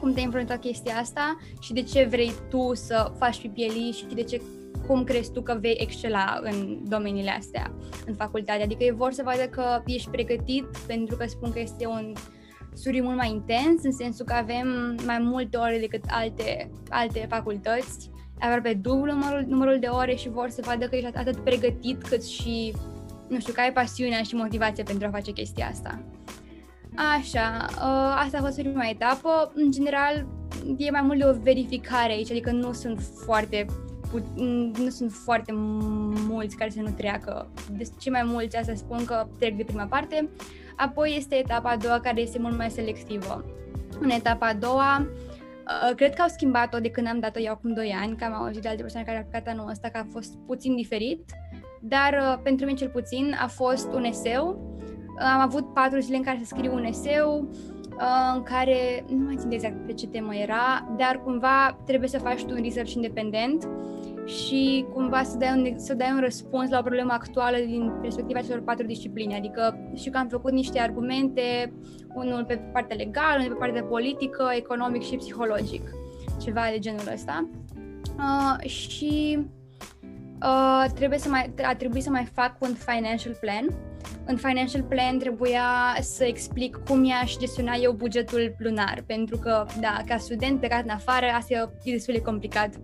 cum 0.00 0.12
te-ai 0.12 0.24
influențat 0.24 0.60
chestia 0.60 0.96
asta 0.96 1.38
și 1.60 1.72
de 1.72 1.82
ce 1.82 2.04
vrei 2.04 2.32
tu 2.50 2.74
să 2.74 3.12
faci 3.18 3.38
PPL 3.38 3.90
și 3.92 4.06
de 4.14 4.22
ce 4.22 4.42
cum 4.86 5.04
crezi 5.04 5.32
tu 5.32 5.42
că 5.42 5.58
vei 5.60 5.76
excela 5.78 6.38
în 6.42 6.78
domeniile 6.88 7.30
astea 7.30 7.72
în 8.06 8.14
facultate. 8.14 8.62
Adică 8.62 8.84
ei 8.84 8.90
vor 8.90 9.12
să 9.12 9.22
vadă 9.24 9.48
că 9.48 9.82
ești 9.86 10.10
pregătit 10.10 10.66
pentru 10.86 11.16
că 11.16 11.26
spun 11.26 11.52
că 11.52 11.60
este 11.60 11.86
un 11.86 12.12
suri 12.74 13.00
mult 13.00 13.16
mai 13.16 13.30
intens, 13.30 13.82
în 13.82 13.92
sensul 13.92 14.24
că 14.24 14.32
avem 14.32 14.96
mai 15.06 15.18
multe 15.18 15.56
ore 15.56 15.78
decât 15.78 16.04
alte, 16.08 16.70
alte 16.88 17.26
facultăți, 17.28 18.10
aproape 18.40 18.74
dublu 18.74 19.12
numărul, 19.12 19.44
numărul 19.46 19.78
de 19.78 19.86
ore 19.86 20.14
și 20.14 20.28
vor 20.28 20.48
să 20.48 20.62
vadă 20.64 20.88
că 20.88 20.96
ești 20.96 21.16
atât 21.16 21.36
pregătit 21.36 22.02
cât 22.02 22.24
și, 22.24 22.72
nu 23.28 23.40
știu, 23.40 23.52
că 23.52 23.60
ai 23.60 23.72
pasiunea 23.72 24.22
și 24.22 24.34
motivația 24.34 24.84
pentru 24.84 25.06
a 25.06 25.10
face 25.10 25.32
chestia 25.32 25.66
asta. 25.66 26.02
Așa, 27.18 27.66
ă, 27.82 27.86
asta 28.24 28.38
a 28.38 28.42
fost 28.42 28.58
prima 28.58 28.88
etapă. 28.88 29.52
În 29.54 29.70
general, 29.70 30.26
e 30.76 30.90
mai 30.90 31.02
mult 31.02 31.18
de 31.18 31.24
o 31.24 31.42
verificare 31.42 32.12
aici, 32.12 32.30
adică 32.30 32.50
nu 32.50 32.72
sunt 32.72 33.00
foarte 33.24 33.66
nu 34.78 34.88
sunt 34.88 35.12
foarte 35.12 35.52
mulți 36.28 36.56
care 36.56 36.70
să 36.70 36.80
nu 36.80 36.90
treacă. 36.96 37.50
Deci 37.70 37.88
cei 37.98 38.12
mai 38.12 38.22
mulți 38.24 38.56
asta 38.56 38.74
spun 38.74 39.04
că 39.04 39.26
trec 39.38 39.56
de 39.56 39.64
prima 39.64 39.84
parte. 39.84 40.28
Apoi 40.76 41.14
este 41.16 41.34
etapa 41.34 41.70
a 41.70 41.76
doua 41.76 42.00
care 42.00 42.20
este 42.20 42.38
mult 42.38 42.56
mai 42.56 42.70
selectivă. 42.70 43.44
În 44.00 44.10
etapa 44.10 44.46
a 44.46 44.54
doua, 44.54 45.00
uh, 45.00 45.94
cred 45.96 46.14
că 46.14 46.22
au 46.22 46.28
schimbat-o 46.28 46.78
de 46.78 46.90
când 46.90 47.06
am 47.06 47.20
dat-o 47.20 47.40
eu 47.40 47.52
acum 47.52 47.72
2 47.72 47.96
ani, 48.00 48.16
că 48.16 48.24
am 48.24 48.32
auzit 48.32 48.62
de 48.62 48.68
alte 48.68 48.82
persoane 48.82 49.06
care 49.06 49.18
au 49.18 49.24
aplicat 49.26 49.54
anul 49.54 49.70
ăsta, 49.70 49.88
că 49.88 49.98
a 49.98 50.06
fost 50.12 50.36
puțin 50.46 50.76
diferit, 50.76 51.24
dar 51.80 52.12
uh, 52.12 52.40
pentru 52.42 52.66
mine 52.66 52.78
cel 52.78 52.88
puțin 52.88 53.36
a 53.40 53.46
fost 53.46 53.92
un 53.92 54.04
eseu. 54.04 54.76
Am 55.18 55.40
avut 55.40 55.72
patru 55.72 55.98
zile 55.98 56.16
în 56.16 56.22
care 56.22 56.38
să 56.38 56.54
scriu 56.54 56.74
un 56.74 56.84
eseu, 56.84 57.48
uh, 57.98 58.32
în 58.34 58.42
care, 58.42 59.04
nu 59.08 59.24
mai 59.24 59.36
țin 59.38 59.50
exact 59.50 59.86
pe 59.86 59.92
ce 59.92 60.06
temă 60.06 60.34
era, 60.34 60.94
dar 60.96 61.20
cumva 61.24 61.78
trebuie 61.86 62.08
să 62.08 62.18
faci 62.18 62.44
tu 62.44 62.54
un 62.54 62.62
research 62.62 62.92
independent 62.92 63.68
și 64.24 64.86
cumva 64.92 65.22
să 65.22 65.36
dai, 65.36 65.52
un, 65.56 65.78
să 65.78 65.94
dai 65.94 66.10
un 66.12 66.20
răspuns 66.20 66.70
la 66.70 66.78
o 66.78 66.82
problemă 66.82 67.12
actuală 67.12 67.56
din 67.66 67.92
perspectiva 68.00 68.40
celor 68.40 68.60
patru 68.60 68.86
discipline. 68.86 69.36
Adică 69.36 69.90
și 69.94 70.10
că 70.10 70.18
am 70.18 70.28
făcut 70.28 70.52
niște 70.52 70.78
argumente, 70.78 71.72
unul 72.14 72.44
pe 72.44 72.56
partea 72.72 72.96
legală, 72.96 73.38
unul 73.38 73.52
pe 73.52 73.58
partea 73.58 73.82
politică, 73.82 74.50
economic 74.56 75.02
și 75.02 75.16
psihologic. 75.16 75.82
Ceva 76.40 76.60
de 76.72 76.78
genul 76.78 77.10
ăsta. 77.12 77.48
Uh, 78.18 78.68
și 78.68 79.38
uh, 80.42 80.84
trebuie 80.94 81.18
să 81.18 81.28
mai, 81.28 81.50
a 81.62 81.74
trebuit 81.74 82.02
să 82.02 82.10
mai 82.10 82.28
fac 82.34 82.56
un 82.60 82.74
financial 82.74 83.36
plan 83.40 83.66
în 84.24 84.36
financial 84.36 84.82
plan 84.82 85.18
trebuia 85.18 85.96
să 86.00 86.24
explic 86.24 86.80
cum 86.86 87.04
i-aș 87.04 87.36
gestiona 87.36 87.74
eu 87.74 87.92
bugetul 87.92 88.54
lunar, 88.58 89.02
pentru 89.06 89.38
că, 89.38 89.66
da, 89.80 90.02
ca 90.06 90.16
student 90.16 90.58
plecat 90.58 90.82
în 90.82 90.90
afară, 90.90 91.26
asta 91.26 91.54
e 91.82 91.90
destul 91.90 92.14
de 92.14 92.22
complicat. 92.22 92.74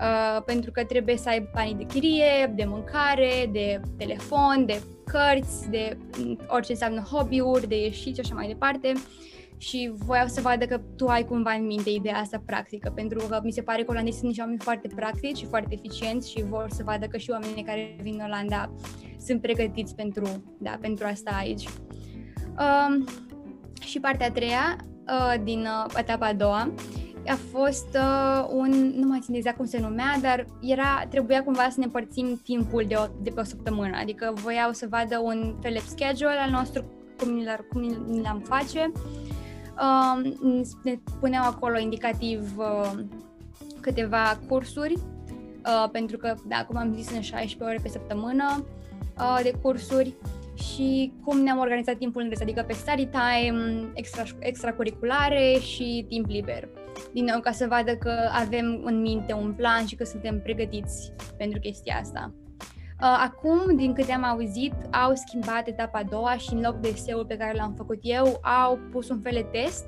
Uh, 0.00 0.42
pentru 0.46 0.70
că 0.70 0.84
trebuie 0.84 1.16
să 1.16 1.28
ai 1.28 1.48
banii 1.54 1.74
de 1.74 1.84
chirie, 1.84 2.52
de 2.54 2.64
mâncare, 2.64 3.48
de 3.52 3.80
telefon, 3.98 4.66
de 4.66 4.82
cărți, 5.04 5.70
de 5.70 5.96
mm, 6.18 6.38
orice 6.46 6.72
înseamnă 6.72 7.00
hobby-uri, 7.00 7.68
de 7.68 7.80
ieșit 7.80 8.14
și 8.14 8.20
așa 8.20 8.34
mai 8.34 8.46
departe. 8.46 8.92
Și 9.66 9.92
voiau 9.96 10.26
să 10.26 10.40
vadă 10.40 10.64
că 10.64 10.80
tu 10.96 11.06
ai 11.06 11.24
cumva 11.24 11.52
în 11.52 11.66
minte 11.66 11.90
ideea 11.90 12.16
asta 12.16 12.42
practică, 12.46 12.92
pentru 12.94 13.26
că 13.28 13.40
mi 13.42 13.52
se 13.52 13.62
pare 13.62 13.82
că 13.82 13.90
olandezii 13.90 14.18
sunt 14.18 14.28
niște 14.28 14.42
oameni 14.42 14.62
foarte 14.62 14.88
practici 14.94 15.36
și 15.36 15.46
foarte 15.46 15.74
eficienți 15.74 16.30
și 16.30 16.44
vor 16.48 16.66
să 16.70 16.82
vadă 16.84 17.06
că 17.06 17.16
și 17.16 17.30
oamenii 17.30 17.62
care 17.62 17.96
vin 18.02 18.14
în 18.14 18.24
Olanda 18.24 18.74
sunt 19.20 19.40
pregătiți 19.40 19.94
pentru, 19.94 20.56
da, 20.58 20.78
pentru 20.80 21.06
asta 21.06 21.30
aici. 21.38 21.68
Um, 22.58 23.06
și 23.80 24.00
partea 24.00 24.26
a 24.26 24.30
treia, 24.30 24.76
uh, 25.06 25.42
din 25.42 25.60
uh, 25.60 25.94
etapa 25.96 26.26
a 26.26 26.32
doua, 26.32 26.72
a 27.26 27.36
fost 27.52 27.88
uh, 27.94 28.48
un, 28.50 28.92
nu 28.96 29.06
mai 29.06 29.20
țin 29.22 29.34
exact 29.34 29.56
cum 29.56 29.66
se 29.66 29.80
numea, 29.80 30.18
dar 30.20 30.46
era, 30.60 31.06
trebuia 31.10 31.42
cumva 31.42 31.68
să 31.70 31.78
ne 31.78 31.84
împărțim 31.84 32.40
timpul 32.44 32.84
de, 32.88 32.94
o, 32.94 33.06
de 33.22 33.30
pe 33.30 33.40
o 33.40 33.44
săptămână, 33.44 33.96
adică 33.96 34.32
voiau 34.34 34.72
să 34.72 34.86
vadă 34.90 35.18
un 35.18 35.56
fel 35.60 35.72
de 35.72 35.82
schedule 35.86 36.38
al 36.44 36.50
nostru, 36.50 36.84
cum 37.18 37.44
cum 37.72 37.82
l-am 38.22 38.42
face. 38.46 38.92
Uh, 39.78 40.32
ne 40.82 40.98
puneau 41.20 41.44
acolo 41.44 41.78
indicativ 41.78 42.58
uh, 42.58 42.92
câteva 43.80 44.38
cursuri, 44.48 44.94
uh, 44.94 45.88
pentru 45.92 46.16
că, 46.16 46.34
da, 46.48 46.64
cum 46.64 46.76
am 46.76 46.94
zis, 46.94 47.06
sunt 47.06 47.22
16 47.22 47.62
ore 47.62 47.78
pe 47.82 47.88
săptămână 47.88 48.64
uh, 49.18 49.40
de 49.42 49.54
cursuri 49.62 50.14
și 50.54 51.12
cum 51.24 51.38
ne-am 51.38 51.58
organizat 51.58 51.96
timpul 51.96 52.22
în 52.22 52.32
adică 52.40 52.64
pe 52.66 52.72
study 52.72 53.06
time, 53.06 53.90
extra, 53.94 54.22
extracurriculare 54.38 55.56
și 55.60 56.04
timp 56.08 56.26
liber. 56.26 56.68
Din 57.12 57.24
nou, 57.24 57.40
ca 57.40 57.50
să 57.50 57.66
vadă 57.68 57.96
că 57.96 58.12
avem 58.32 58.80
în 58.84 59.00
minte 59.00 59.32
un 59.32 59.52
plan 59.52 59.86
și 59.86 59.94
că 59.94 60.04
suntem 60.04 60.40
pregătiți 60.42 61.12
pentru 61.36 61.60
chestia 61.60 61.98
asta. 62.00 62.32
Uh, 63.00 63.16
acum, 63.24 63.76
din 63.76 63.92
câte 63.92 64.12
am 64.12 64.24
auzit, 64.24 64.74
au 64.90 65.14
schimbat 65.14 65.66
etapa 65.66 65.98
a 65.98 66.02
doua 66.02 66.36
și 66.36 66.52
în 66.52 66.60
loc 66.60 66.76
de 66.76 66.88
eseul 66.88 67.24
pe 67.26 67.36
care 67.36 67.56
l-am 67.56 67.74
făcut 67.76 67.98
eu, 68.02 68.40
au 68.64 68.78
pus 68.90 69.08
un 69.08 69.20
fel 69.20 69.32
de 69.32 69.46
test 69.52 69.84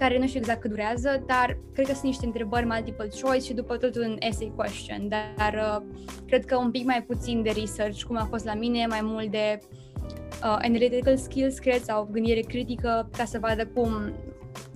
care 0.00 0.18
nu 0.18 0.26
știu 0.26 0.38
exact 0.38 0.60
cât 0.60 0.70
durează, 0.70 1.22
dar 1.26 1.58
cred 1.72 1.86
că 1.86 1.92
sunt 1.92 2.04
niște 2.04 2.26
întrebări 2.26 2.66
multiple 2.66 3.08
choice 3.22 3.44
și 3.44 3.52
după 3.52 3.76
tot 3.76 3.96
un 3.96 4.16
essay 4.18 4.52
question, 4.56 5.08
dar 5.08 5.54
uh, 5.54 5.86
cred 6.26 6.44
că 6.44 6.56
un 6.56 6.70
pic 6.70 6.84
mai 6.84 7.02
puțin 7.02 7.42
de 7.42 7.50
research, 7.50 8.02
cum 8.02 8.16
a 8.16 8.24
fost 8.24 8.44
la 8.44 8.54
mine, 8.54 8.86
mai 8.86 9.00
mult 9.02 9.30
de 9.30 9.58
uh, 9.60 10.58
analytical 10.62 11.16
skills, 11.16 11.58
cred, 11.58 11.82
sau 11.82 12.08
gândire 12.12 12.40
critică, 12.40 13.08
ca 13.16 13.24
să 13.24 13.38
vadă 13.38 13.66
cum, 13.66 14.12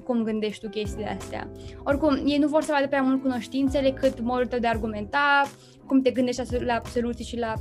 cum 0.04 0.22
gândești 0.22 0.64
tu 0.64 0.70
chestiile 0.70 1.16
astea. 1.18 1.48
Oricum, 1.82 2.22
ei 2.26 2.38
nu 2.38 2.48
vor 2.48 2.62
să 2.62 2.72
vadă 2.74 2.88
prea 2.88 3.02
mult 3.02 3.22
cunoștințele, 3.22 3.90
cât 3.90 4.20
modul 4.20 4.46
tău 4.46 4.58
de 4.58 4.66
a 4.66 4.70
argumenta, 4.70 5.42
cum 5.86 6.02
te 6.02 6.10
gândești 6.10 6.64
la 6.64 6.80
soluții 6.92 7.24
și 7.24 7.38
la 7.38 7.54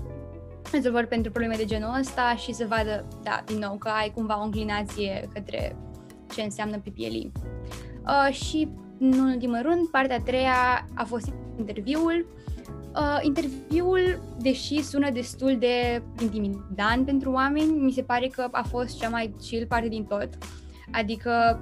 rezolvări 0.72 1.08
pentru 1.08 1.32
probleme 1.32 1.56
de 1.56 1.66
genul 1.66 1.98
ăsta 2.00 2.36
și 2.36 2.54
să 2.54 2.66
vadă, 2.70 3.08
da, 3.24 3.44
din 3.46 3.58
nou, 3.58 3.76
că 3.76 3.88
ai 3.88 4.12
cumva 4.16 4.40
o 4.40 4.44
înclinație 4.44 5.30
către 5.34 5.76
ce 6.34 6.42
înseamnă 6.42 6.78
PPLE. 6.78 7.32
Uh, 8.06 8.34
și, 8.34 8.68
în 9.00 9.20
ultimul 9.20 9.60
rând, 9.62 9.88
partea 9.88 10.16
a 10.16 10.22
treia 10.22 10.88
a 10.94 11.04
fost 11.04 11.34
interviul. 11.58 12.26
Uh, 12.96 13.20
interviul, 13.22 14.22
deși 14.40 14.84
sună 14.84 15.10
destul 15.10 15.58
de 15.60 16.04
intimidant 16.22 17.06
pentru 17.06 17.32
oameni, 17.32 17.72
mi 17.72 17.92
se 17.92 18.02
pare 18.02 18.28
că 18.28 18.48
a 18.52 18.64
fost 18.64 19.00
cea 19.00 19.10
mai 19.10 19.36
chill 19.42 19.66
parte 19.66 19.88
din 19.88 20.04
tot. 20.04 20.30
Adică 20.92 21.60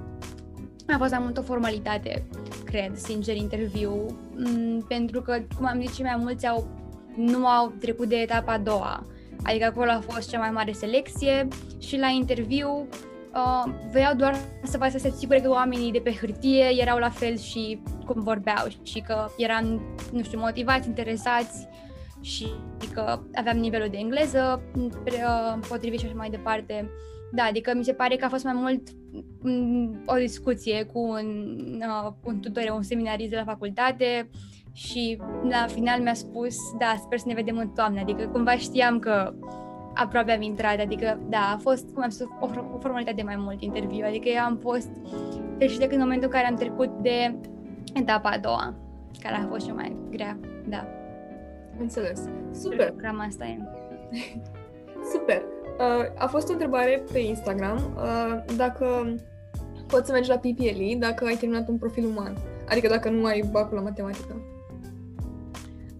a 0.94 0.98
fost 0.98 1.10
mai 1.10 1.20
mult 1.22 1.38
o 1.38 1.42
formalitate, 1.42 2.24
cred, 2.64 2.96
sincer, 2.96 3.36
interviu, 3.36 4.06
m- 4.36 4.86
pentru 4.88 5.20
că, 5.20 5.38
cum 5.56 5.66
am 5.66 5.80
zis, 5.86 5.98
mai 5.98 6.16
mulți 6.18 6.46
au, 6.46 6.68
nu 7.16 7.46
au 7.46 7.72
trecut 7.80 8.08
de 8.08 8.16
etapa 8.16 8.52
a 8.52 8.58
doua. 8.58 9.06
Adică 9.42 9.64
acolo 9.64 9.90
a 9.90 10.02
fost 10.08 10.30
cea 10.30 10.38
mai 10.38 10.50
mare 10.50 10.72
selecție 10.72 11.48
și 11.78 11.98
la 11.98 12.06
interviu 12.06 12.86
uh, 13.34 13.72
voiau 13.92 14.14
doar 14.14 14.36
să 14.62 14.78
vă 14.78 14.88
să 14.90 14.98
se 14.98 15.08
asigure 15.08 15.40
că 15.40 15.48
oamenii 15.48 15.92
de 15.92 15.98
pe 15.98 16.12
hârtie 16.12 16.64
erau 16.80 16.98
la 16.98 17.10
fel 17.10 17.36
și 17.38 17.82
cum 18.06 18.22
vorbeau 18.22 18.66
și 18.82 19.00
că 19.00 19.28
eram, 19.36 19.82
nu 20.12 20.22
știu, 20.22 20.38
motivați, 20.38 20.88
interesați 20.88 21.68
și 22.20 22.46
că 22.94 23.20
aveam 23.34 23.56
nivelul 23.56 23.88
de 23.90 23.96
engleză 23.96 24.62
uh, 24.74 25.58
potrivit 25.68 25.98
și 25.98 26.06
așa 26.06 26.14
mai 26.16 26.30
departe. 26.30 26.90
Da, 27.34 27.42
adică 27.42 27.72
mi 27.76 27.84
se 27.84 27.92
pare 27.92 28.16
că 28.16 28.24
a 28.24 28.28
fost 28.28 28.44
mai 28.44 28.52
mult 28.56 28.88
mm, 29.42 30.02
o 30.06 30.14
discuție 30.14 30.84
cu 30.92 30.98
un, 30.98 31.46
uh, 31.80 32.12
un 32.24 32.40
tutor, 32.40 32.64
un 32.76 32.82
seminarist 32.82 33.30
de 33.30 33.36
la 33.36 33.44
facultate 33.44 34.28
și 34.72 35.20
la 35.48 35.66
final 35.66 36.00
mi-a 36.00 36.14
spus, 36.14 36.56
da, 36.78 36.94
sper 36.98 37.18
să 37.18 37.24
ne 37.28 37.34
vedem 37.34 37.56
în 37.56 37.68
toamnă, 37.68 38.00
adică 38.00 38.26
cumva 38.26 38.56
știam 38.56 38.98
că 38.98 39.34
aproape 39.94 40.32
am 40.32 40.42
intrat, 40.42 40.80
adică 40.80 41.20
da, 41.28 41.52
a 41.54 41.56
fost, 41.56 41.92
cum 41.94 42.02
am 42.02 42.08
spus, 42.08 42.28
o, 42.40 42.48
o 42.74 42.78
formalitate 42.78 43.16
de 43.16 43.22
mai 43.22 43.36
mult 43.38 43.62
interviu, 43.62 44.04
adică 44.06 44.28
eu 44.28 44.42
am 44.42 44.56
fost 44.56 44.90
fericită 45.58 45.94
în 45.94 46.00
momentul 46.00 46.24
în 46.24 46.30
care 46.30 46.46
am 46.46 46.54
trecut 46.54 46.90
de 47.02 47.34
etapa 47.94 48.28
a 48.28 48.38
doua, 48.38 48.74
care 49.22 49.34
a 49.34 49.46
fost 49.48 49.66
cea 49.66 49.72
mai 49.72 49.96
grea, 50.10 50.38
da. 50.68 50.86
Înțeles. 51.78 52.28
Super. 52.52 52.94
Cam 52.96 53.20
asta 53.20 53.44
e. 53.44 53.58
Super. 55.12 55.42
Uh, 55.78 56.12
a 56.18 56.26
fost 56.26 56.48
o 56.48 56.52
întrebare 56.52 57.04
pe 57.12 57.18
Instagram 57.18 57.96
uh, 57.96 58.54
dacă 58.56 59.14
poți 59.86 60.06
să 60.06 60.12
mergi 60.12 60.28
la 60.28 60.38
PPLE 60.38 60.96
dacă 60.98 61.24
ai 61.24 61.36
terminat 61.36 61.68
un 61.68 61.78
profil 61.78 62.06
uman, 62.06 62.36
adică 62.68 62.88
dacă 62.88 63.10
nu 63.10 63.24
ai 63.24 63.48
bacul 63.50 63.76
la 63.76 63.82
matematică. 63.82 64.36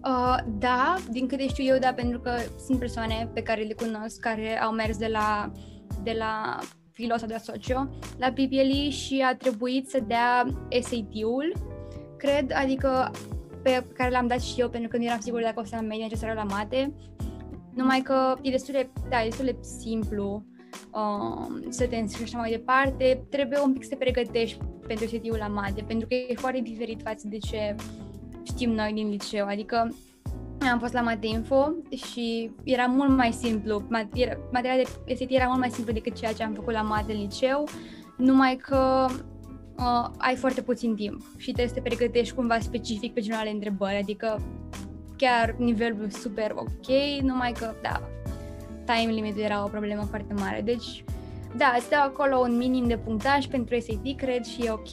Uh, 0.05 0.37
da, 0.59 0.95
din 1.11 1.27
câte 1.27 1.47
știu 1.47 1.63
eu, 1.63 1.77
da, 1.79 1.93
pentru 1.93 2.19
că 2.19 2.31
sunt 2.65 2.79
persoane 2.79 3.29
pe 3.33 3.41
care 3.41 3.61
le 3.61 3.73
cunosc 3.73 4.19
care 4.19 4.61
au 4.61 4.71
mers 4.71 4.97
de 4.97 5.07
la, 5.07 5.51
de 6.03 6.15
la 6.17 6.59
filo 6.91 7.17
sau 7.17 7.27
de 7.27 7.33
la 7.33 7.39
socio 7.39 7.87
la 8.17 8.27
PPLE 8.27 8.89
și 8.89 9.25
a 9.27 9.35
trebuit 9.35 9.89
să 9.89 9.99
dea 10.07 10.45
SAT-ul, 10.81 11.53
cred, 12.17 12.51
adică 12.55 13.11
pe 13.63 13.85
care 13.93 14.09
l-am 14.09 14.27
dat 14.27 14.41
și 14.41 14.59
eu 14.59 14.69
pentru 14.69 14.89
că 14.89 14.97
nu 14.97 15.03
eram 15.03 15.19
sigură 15.19 15.43
dacă 15.43 15.59
o 15.59 15.63
să 15.63 15.75
am 15.75 15.85
media 15.85 16.03
necesară 16.03 16.33
la 16.33 16.43
mate, 16.43 16.93
numai 17.75 18.01
că 18.01 18.35
e 18.41 18.49
destul 18.49 18.73
de, 18.73 18.89
da, 19.09 19.21
e 19.21 19.27
destul 19.27 19.45
de 19.45 19.57
simplu 19.61 20.43
uh, 20.91 21.65
să 21.69 21.87
te 21.87 21.95
înscrii 21.95 22.27
și 22.27 22.33
așa 22.33 22.37
mai 22.37 22.51
departe, 22.51 23.25
trebuie 23.29 23.59
un 23.59 23.73
pic 23.73 23.83
să 23.83 23.89
te 23.89 23.95
pregătești 23.95 24.57
pentru 24.87 25.07
SAT-ul 25.07 25.37
la 25.37 25.47
mate, 25.47 25.83
pentru 25.87 26.07
că 26.07 26.13
e 26.13 26.35
foarte 26.35 26.59
diferit 26.59 27.01
față 27.01 27.27
de 27.27 27.37
ce 27.37 27.75
știm 28.43 28.71
noi 28.71 28.91
din 28.93 29.09
liceu, 29.09 29.45
adică 29.45 29.95
am 30.71 30.79
fost 30.79 30.93
la 30.93 31.01
Mate 31.01 31.27
Info 31.27 31.73
și 31.95 32.51
era 32.63 32.85
mult 32.85 33.09
mai 33.09 33.31
simplu, 33.31 33.83
materialul 34.51 34.85
de 35.05 35.13
SAT 35.15 35.29
era 35.29 35.45
mult 35.45 35.59
mai 35.59 35.69
simplu 35.69 35.93
decât 35.93 36.15
ceea 36.15 36.33
ce 36.33 36.43
am 36.43 36.53
făcut 36.53 36.73
la 36.73 36.81
Mate 36.81 37.13
în 37.13 37.19
liceu, 37.19 37.67
numai 38.17 38.55
că 38.55 39.05
uh, 39.77 40.09
ai 40.17 40.35
foarte 40.35 40.61
puțin 40.61 40.95
timp 40.95 41.21
și 41.37 41.51
trebuie 41.51 41.67
să 41.67 41.73
te 41.73 41.81
pregătești 41.81 42.35
cumva 42.35 42.59
specific 42.59 43.13
pe 43.13 43.21
generale 43.21 43.49
întrebări, 43.49 43.95
adică 44.01 44.41
chiar 45.23 45.55
nivelul 45.57 46.09
super 46.09 46.51
ok, 46.55 46.87
numai 47.21 47.51
că, 47.51 47.73
da, 47.81 48.01
time 48.85 49.11
limit 49.11 49.37
era 49.37 49.63
o 49.63 49.67
problemă 49.67 50.01
foarte 50.09 50.33
mare, 50.33 50.61
deci 50.61 51.03
da, 51.57 51.73
îți 51.77 51.89
dau 51.89 52.03
acolo 52.03 52.37
un 52.37 52.57
minim 52.57 52.87
de 52.87 52.97
punctaj 52.97 53.45
pentru 53.45 53.79
SAT, 53.79 54.17
cred, 54.17 54.43
și 54.43 54.61
e 54.61 54.71
ok. 54.71 54.89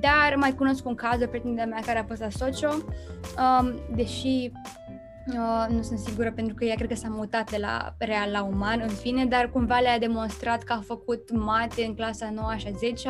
Dar 0.00 0.34
mai 0.36 0.54
cunosc 0.54 0.86
un 0.86 0.94
caz, 0.94 1.22
o 1.22 1.26
prietenă 1.26 1.64
mea 1.64 1.80
care 1.86 1.98
a 1.98 2.04
fost 2.04 2.20
la 2.20 2.28
socio, 2.30 2.68
um, 2.70 3.80
deși 3.94 4.50
Uh, 5.26 5.66
nu 5.68 5.82
sunt 5.82 5.98
sigură 5.98 6.32
pentru 6.32 6.54
că 6.54 6.64
ea 6.64 6.74
cred 6.74 6.88
că 6.88 6.94
s-a 6.94 7.08
mutat 7.10 7.50
de 7.50 7.56
la 7.60 7.94
real 7.98 8.30
la 8.30 8.42
uman, 8.42 8.80
în 8.80 8.88
fine, 8.88 9.24
dar 9.24 9.50
cumva 9.50 9.78
le-a 9.78 9.98
demonstrat 9.98 10.62
că 10.62 10.72
a 10.72 10.82
făcut 10.84 11.30
mate 11.32 11.84
în 11.84 11.94
clasa 11.94 12.30
9 12.30 12.52
și 12.56 12.66
a 12.66 12.76
10 12.76 13.08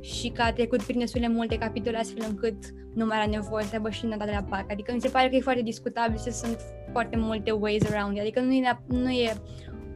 și 0.00 0.28
că 0.28 0.42
a 0.42 0.52
trecut 0.52 0.82
prin 0.82 0.98
destul 0.98 1.20
de 1.20 1.26
multe 1.26 1.58
capitole 1.58 1.98
astfel 1.98 2.24
încât 2.28 2.56
nu 2.94 3.06
mai 3.06 3.16
era 3.16 3.30
nevoie 3.30 3.64
să 3.64 3.70
aibă 3.72 3.90
și 3.90 4.06
nota 4.06 4.24
de 4.24 4.30
la 4.30 4.42
PAC. 4.42 4.70
Adică 4.70 4.92
mi 4.92 5.00
se 5.00 5.08
pare 5.08 5.28
că 5.28 5.36
e 5.36 5.40
foarte 5.40 5.62
discutabil 5.62 6.18
să 6.18 6.30
sunt 6.30 6.58
foarte 6.92 7.16
multe 7.16 7.50
ways 7.50 7.90
around 7.90 8.20
Adică 8.20 8.40
nu 8.40 8.52
e, 8.52 8.80
nu 8.86 9.10
e 9.10 9.32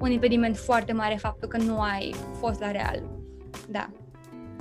un 0.01 0.11
impediment 0.11 0.57
foarte 0.57 0.93
mare 0.93 1.15
faptul 1.15 1.49
că 1.49 1.57
nu 1.57 1.81
ai 1.81 2.15
fost 2.39 2.61
la 2.61 2.71
real. 2.71 3.11
Da. 3.69 3.91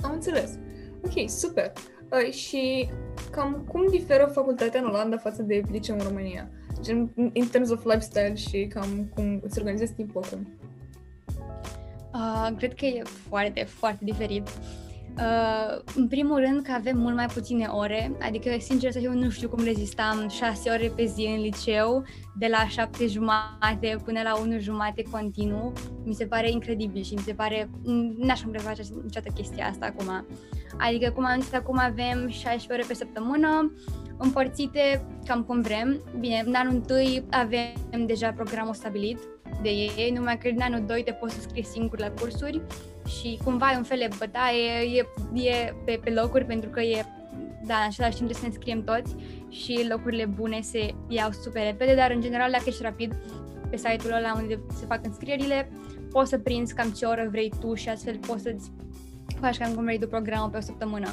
Am 0.02 0.12
înțeles. 0.12 0.58
Ok, 1.04 1.28
super. 1.28 1.72
Uh, 2.10 2.32
și 2.32 2.90
cam 3.30 3.64
cum 3.68 3.86
diferă 3.90 4.30
facultatea 4.32 4.80
în 4.80 4.86
Olanda 4.86 5.16
față 5.16 5.42
de 5.42 5.62
liceu 5.70 5.96
în 5.98 6.04
România? 6.04 6.50
Gen, 6.82 7.10
in 7.32 7.48
terms 7.48 7.70
of 7.70 7.84
lifestyle 7.84 8.34
și 8.34 8.66
cam 8.66 9.10
cum 9.14 9.40
îți 9.42 9.58
organizezi 9.58 9.92
timpul 9.92 10.22
acum? 10.24 10.48
Uh, 12.12 12.56
cred 12.56 12.74
că 12.74 12.84
e 12.84 13.02
foarte, 13.28 13.64
foarte 13.64 14.04
diferit. 14.04 14.48
Uh, 15.18 15.80
în 15.94 16.08
primul 16.08 16.38
rând 16.38 16.62
că 16.62 16.72
avem 16.72 16.98
mult 16.98 17.14
mai 17.14 17.26
puține 17.26 17.66
ore, 17.66 18.16
adică 18.20 18.50
sincer 18.58 18.90
să 18.90 18.98
fiu 18.98 19.12
nu 19.12 19.30
știu 19.30 19.48
cum 19.48 19.64
rezistam 19.64 20.28
șase 20.28 20.70
ore 20.70 20.92
pe 20.96 21.04
zi 21.04 21.34
în 21.36 21.40
liceu, 21.40 22.04
de 22.38 22.46
la 22.50 22.68
șapte 22.68 23.06
jumate 23.06 23.96
până 24.04 24.20
la 24.22 24.40
unu 24.40 24.58
jumate 24.58 25.02
continuu. 25.10 25.72
Mi 26.04 26.14
se 26.14 26.26
pare 26.26 26.50
incredibil 26.50 27.02
și 27.02 27.14
mi 27.14 27.20
se 27.20 27.32
pare, 27.32 27.70
n-aș 28.16 28.44
mai 28.44 28.58
face 28.58 28.82
niciodată 28.82 29.32
chestia 29.34 29.66
asta 29.66 29.86
acum. 29.86 30.26
Adică 30.78 31.10
cum 31.10 31.24
am 31.24 31.40
zis, 31.40 31.52
acum 31.52 31.78
avem 31.78 32.28
16 32.28 32.72
ore 32.72 32.84
pe 32.88 32.94
săptămână, 32.94 33.72
împărțite 34.18 35.06
cam 35.26 35.42
cum 35.42 35.60
vrem. 35.60 36.02
Bine, 36.18 36.42
în 36.46 36.54
anul 36.54 36.74
întâi 36.74 37.24
avem 37.30 38.06
deja 38.06 38.32
programul 38.32 38.74
stabilit 38.74 39.18
de 39.62 39.68
ei, 39.68 40.12
numai 40.14 40.38
că 40.38 40.48
în 40.48 40.60
anul 40.60 40.84
2 40.86 41.02
te 41.02 41.12
poți 41.12 41.34
să 41.34 41.40
scrii 41.40 41.64
singur 41.64 41.98
la 41.98 42.10
cursuri 42.10 42.62
și 43.06 43.38
cumva 43.44 43.72
e 43.72 43.76
un 43.76 43.82
fel 43.82 43.98
de 43.98 44.08
bătaie, 44.18 44.98
e, 44.98 45.06
e 45.48 45.74
pe, 45.84 46.00
pe 46.04 46.10
locuri 46.10 46.44
pentru 46.44 46.70
că 46.70 46.80
e, 46.80 47.04
da, 47.66 47.74
în 47.74 47.86
același 47.86 48.16
timp 48.16 48.30
trebuie 48.30 48.34
să 48.34 48.46
ne 48.46 48.52
scriem 48.52 48.84
toți 48.84 49.16
și 49.48 49.86
locurile 49.88 50.24
bune 50.24 50.60
se 50.60 50.94
iau 51.08 51.30
super 51.30 51.62
repede, 51.62 51.94
dar 51.94 52.10
în 52.10 52.20
general 52.20 52.50
dacă 52.50 52.64
ești 52.66 52.82
rapid 52.82 53.14
pe 53.70 53.76
site-ul 53.76 54.12
ăla 54.12 54.32
unde 54.36 54.60
se 54.78 54.86
fac 54.86 55.04
înscrierile, 55.04 55.70
poți 56.10 56.30
să 56.30 56.38
prinzi 56.38 56.74
cam 56.74 56.90
ce 56.90 57.04
oră 57.04 57.28
vrei 57.30 57.52
tu 57.60 57.74
și 57.74 57.88
astfel 57.88 58.18
poți 58.26 58.42
să-ți 58.42 58.70
faci 59.40 59.58
cam 59.58 59.74
cum 59.74 59.84
vrei 59.84 59.98
tu 59.98 60.06
programul 60.06 60.50
pe 60.50 60.56
o 60.56 60.60
săptămână. 60.60 61.08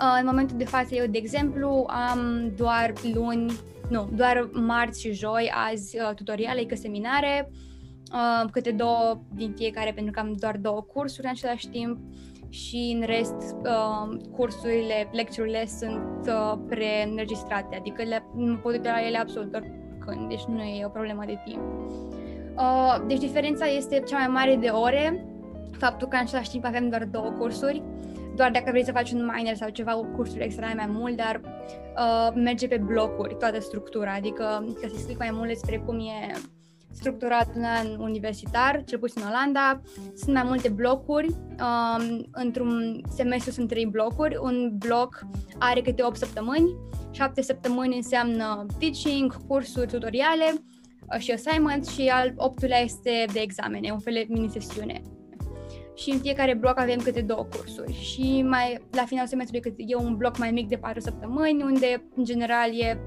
Uh, 0.00 0.16
în 0.20 0.26
momentul 0.26 0.56
de 0.56 0.64
față, 0.64 0.94
eu, 0.94 1.06
de 1.06 1.18
exemplu, 1.18 1.86
am 1.88 2.52
doar 2.56 2.92
luni, 3.14 3.52
nu, 3.88 4.10
doar 4.16 4.48
marți 4.52 5.00
și 5.00 5.12
joi 5.12 5.52
azi 5.70 5.96
uh, 5.98 6.14
tutoriale, 6.14 6.64
că 6.64 6.74
seminare, 6.74 7.50
uh, 8.12 8.50
câte 8.50 8.70
două 8.70 9.20
din 9.34 9.52
fiecare, 9.56 9.92
pentru 9.92 10.12
că 10.12 10.20
am 10.20 10.34
doar 10.38 10.56
două 10.56 10.80
cursuri 10.80 11.26
în 11.26 11.32
același 11.32 11.68
timp 11.68 11.98
și 12.48 12.96
în 12.96 13.06
rest 13.06 13.56
uh, 13.64 14.20
cursurile, 14.36 15.08
lecturile 15.12 15.66
sunt 15.66 16.26
uh, 16.26 16.58
preînregistrate, 16.68 17.76
adică 17.76 18.02
le, 18.02 18.24
nu 18.34 18.56
pot 18.56 18.72
uita 18.72 18.90
la 18.90 19.06
ele 19.06 19.18
absolut 19.18 19.54
oricând, 19.54 20.28
deci 20.28 20.44
nu 20.44 20.62
e 20.62 20.84
o 20.86 20.88
problemă 20.88 21.22
de 21.26 21.38
timp. 21.44 21.62
Uh, 22.56 22.96
deci 23.06 23.18
diferența 23.18 23.66
este 23.66 24.02
cea 24.06 24.18
mai 24.18 24.26
mare 24.26 24.56
de 24.56 24.68
ore, 24.68 25.26
faptul 25.78 26.08
că 26.08 26.16
în 26.16 26.22
același 26.22 26.50
timp 26.50 26.64
avem 26.64 26.88
doar 26.88 27.04
două 27.04 27.30
cursuri, 27.30 27.82
doar 28.36 28.50
dacă 28.50 28.70
vrei 28.70 28.84
să 28.84 28.92
faci 28.92 29.12
un 29.12 29.30
minor 29.36 29.54
sau 29.54 29.68
ceva 29.68 29.92
cu 29.92 30.06
cursuri 30.16 30.44
extra 30.44 30.72
mai 30.76 30.88
mult, 30.88 31.16
dar 31.16 31.40
uh, 31.96 32.32
merge 32.34 32.66
pe 32.66 32.76
blocuri 32.76 33.36
toată 33.36 33.60
structura, 33.60 34.12
adică 34.12 34.64
ca 34.80 34.86
să 34.88 34.94
explic 34.94 35.18
mai 35.18 35.30
mult 35.32 35.48
despre 35.48 35.82
cum 35.86 35.98
e 35.98 36.32
structurat 36.92 37.56
un 37.56 37.64
an 37.64 37.86
universitar, 37.98 38.82
cel 38.86 38.98
puțin 38.98 39.22
în 39.24 39.28
Olanda. 39.28 39.80
Sunt 40.14 40.34
mai 40.34 40.42
multe 40.44 40.68
blocuri. 40.68 41.28
Um, 41.28 42.28
într-un 42.32 43.00
semestru 43.14 43.50
sunt 43.50 43.68
trei 43.68 43.86
blocuri. 43.86 44.38
Un 44.42 44.72
bloc 44.78 45.26
are 45.58 45.80
câte 45.80 46.04
8 46.04 46.16
săptămâni. 46.16 46.76
7 47.10 47.42
săptămâni 47.42 47.96
înseamnă 47.96 48.66
teaching, 48.78 49.46
cursuri, 49.46 49.86
tutoriale 49.86 50.52
uh, 50.52 51.18
și 51.18 51.30
assignments 51.30 51.88
și 51.88 52.08
al 52.08 52.32
optulea 52.36 52.78
este 52.78 53.24
de 53.32 53.40
examene, 53.40 53.90
un 53.90 53.98
fel 53.98 54.12
de 54.12 54.26
mini-sesiune. 54.28 55.02
Și 55.94 56.10
în 56.10 56.18
fiecare 56.18 56.54
bloc 56.54 56.78
avem 56.78 56.98
câte 56.98 57.20
două 57.20 57.46
cursuri 57.56 57.92
și 57.92 58.42
mai 58.42 58.78
la 58.90 59.04
final 59.04 59.26
semestrului 59.26 59.74
e 59.76 59.94
un 59.94 60.16
bloc 60.16 60.38
mai 60.38 60.50
mic 60.50 60.68
de 60.68 60.76
4 60.76 61.00
săptămâni 61.00 61.62
unde 61.62 62.04
în 62.16 62.24
general 62.24 62.80
e 62.80 63.00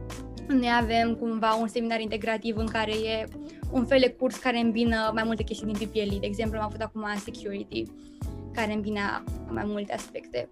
noi 0.47 0.69
avem 0.81 1.15
cumva 1.15 1.55
un 1.55 1.67
seminar 1.67 1.99
integrativ 1.99 2.57
în 2.57 2.65
care 2.65 2.91
e 2.91 3.27
un 3.75 3.85
fel 3.85 3.99
de 3.99 4.09
curs 4.09 4.35
care 4.35 4.57
îmbină 4.57 5.11
mai 5.13 5.23
multe 5.25 5.43
chestii 5.43 5.73
din 5.73 5.87
PPLE. 5.87 6.19
De 6.19 6.25
exemplu, 6.25 6.59
am 6.59 6.65
avut 6.65 6.81
acum 6.81 7.05
security, 7.23 7.83
care 8.53 8.73
îmbina 8.73 9.23
mai 9.49 9.63
multe 9.65 9.93
aspecte. 9.93 10.49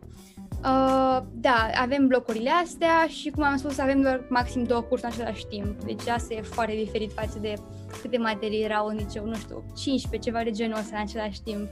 Uh, 0.64 1.20
da, 1.32 1.70
avem 1.76 2.08
blocurile 2.08 2.50
astea 2.64 3.06
și, 3.08 3.30
cum 3.30 3.44
am 3.44 3.58
spus, 3.58 3.78
avem 3.78 4.02
doar 4.02 4.26
maxim 4.30 4.64
două 4.64 4.82
cursuri 4.82 5.12
în 5.12 5.18
același 5.18 5.46
timp. 5.46 5.84
Deci 5.84 6.08
asta 6.08 6.34
e 6.34 6.42
foarte 6.42 6.76
diferit 6.76 7.12
față 7.12 7.40
de 7.40 7.54
câte 8.02 8.18
materii 8.18 8.64
erau 8.64 8.88
în 8.88 8.96
liceu, 8.96 9.26
nu 9.26 9.36
știu, 9.36 9.64
15, 9.76 10.30
ceva 10.30 10.44
de 10.44 10.52
genul 10.52 10.78
ăsta 10.78 10.96
în 10.96 11.02
același 11.02 11.42
timp. 11.42 11.68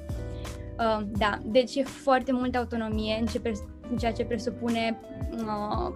Uh, 0.80 1.02
da, 1.18 1.38
deci 1.46 1.76
e 1.76 1.84
foarte 1.84 2.32
multă 2.32 2.58
autonomie 2.58 3.18
în, 3.20 3.26
ce 3.26 3.40
pres- 3.40 3.64
în 3.90 3.98
ceea 3.98 4.12
ce 4.12 4.24
presupune 4.24 5.00
uh, 5.32 5.94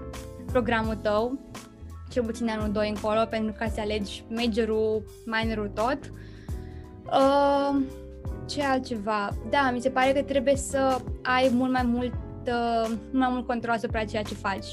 programul 0.52 0.96
tău 0.96 1.40
cel 2.10 2.24
puțin 2.24 2.50
anul 2.50 2.72
2 2.72 2.90
încolo, 2.90 3.26
pentru 3.30 3.56
ca 3.58 3.68
să 3.68 3.80
alegi 3.80 4.24
majorul, 4.28 5.04
minorul 5.26 5.72
tot. 5.74 6.00
Uh, 7.06 7.82
ce 8.46 8.64
altceva? 8.64 9.30
Da, 9.50 9.72
mi 9.74 9.82
se 9.82 9.90
pare 9.90 10.12
că 10.12 10.24
trebuie 10.24 10.56
să 10.56 11.02
ai 11.22 11.50
mult 11.54 11.72
mai 11.72 11.84
mult, 11.84 12.14
uh, 12.48 12.92
mai 13.12 13.30
mult 13.32 13.48
control 13.48 13.74
asupra 13.74 14.04
ceea 14.04 14.22
ce 14.22 14.34
faci. 14.34 14.66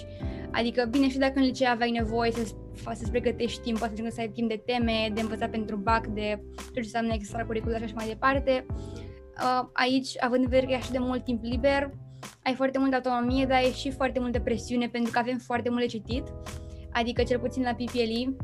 Adică, 0.51 0.89
bine, 0.91 1.09
și 1.09 1.19
dacă 1.19 1.33
în 1.37 1.43
liceu 1.43 1.71
aveai 1.71 1.91
nevoie 1.91 2.33
să 2.33 2.55
să-ți 2.95 3.11
pregătești 3.11 3.61
timp, 3.61 3.79
poate 3.79 4.11
să 4.11 4.21
ai 4.21 4.29
timp 4.29 4.49
de 4.49 4.63
teme, 4.67 5.11
de 5.15 5.21
învățat 5.21 5.51
pentru 5.51 5.77
BAC, 5.77 6.07
de 6.07 6.41
tot 6.57 6.73
ce 6.73 6.79
înseamnă 6.79 7.13
extracurricular 7.13 7.79
și 7.79 7.85
așa 7.85 7.95
mai 7.97 8.07
departe. 8.07 8.67
Uh, 8.69 9.69
aici, 9.73 10.09
având 10.21 10.43
în 10.43 10.49
vedere 10.49 10.67
că 10.67 10.73
e 10.73 10.77
așa 10.77 10.93
de 10.93 10.99
mult 10.99 11.25
timp 11.25 11.43
liber, 11.43 11.91
ai 12.45 12.55
foarte 12.55 12.79
multă 12.79 12.95
autonomie, 12.95 13.47
dar 13.47 13.57
ai 13.57 13.73
și 13.73 13.91
foarte 13.91 14.21
multă 14.21 14.41
presiune 14.41 14.89
pentru 14.89 15.13
că 15.13 15.19
avem 15.19 15.39
foarte 15.39 15.71
mult 15.71 15.81
de 15.81 15.87
citit 15.87 16.25
Adică 16.93 17.23
cel 17.23 17.39
puțin 17.39 17.63
la 17.63 17.75
PPLE 17.75 18.37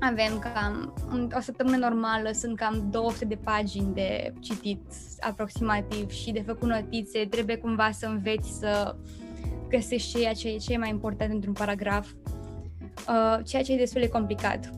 avem 0.00 0.38
cam, 0.38 0.94
o 1.36 1.40
săptămână 1.40 1.76
normală 1.76 2.30
sunt 2.32 2.56
cam 2.56 2.88
200 2.90 3.24
de 3.24 3.34
pagini 3.34 3.94
de 3.94 4.32
citit 4.40 4.80
aproximativ 5.20 6.10
și 6.10 6.32
de 6.32 6.42
făcut 6.46 6.68
notițe, 6.68 7.26
trebuie 7.30 7.56
cumva 7.56 7.90
să 7.90 8.06
înveți 8.06 8.58
să 8.58 8.96
găsești 9.68 10.18
ceea 10.18 10.32
ce 10.32 10.48
e 10.48 10.56
cel 10.56 10.78
mai 10.78 10.88
important 10.88 11.32
într-un 11.32 11.52
paragraf, 11.52 12.10
uh, 13.08 13.38
ceea 13.44 13.62
ce 13.62 13.72
e 13.72 13.76
destul 13.76 14.00
de 14.00 14.08
complicat. 14.08 14.70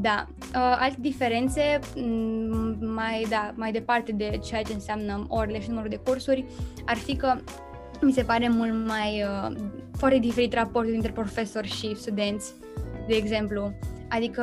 Da. 0.00 0.26
Uh, 0.28 0.76
alte 0.78 0.96
diferențe, 1.00 1.78
mm, 1.96 2.76
mai, 2.80 3.26
da, 3.28 3.52
mai 3.54 3.72
departe 3.72 4.12
de 4.12 4.40
ceea 4.44 4.62
ce 4.62 4.72
înseamnă 4.72 5.26
orele 5.28 5.60
și 5.60 5.68
numărul 5.68 5.90
de 5.90 6.00
cursuri, 6.04 6.44
ar 6.86 6.96
fi 6.96 7.16
că 7.16 7.34
mi 8.06 8.12
se 8.12 8.22
pare 8.22 8.48
mult 8.48 8.86
mai 8.86 9.24
uh, 9.24 9.56
foarte 9.96 10.18
diferit 10.18 10.52
raportul 10.52 10.92
dintre 10.92 11.12
profesori 11.12 11.68
și 11.68 11.96
studenți, 11.96 12.52
de 13.06 13.14
exemplu. 13.14 13.72
Adică, 14.08 14.42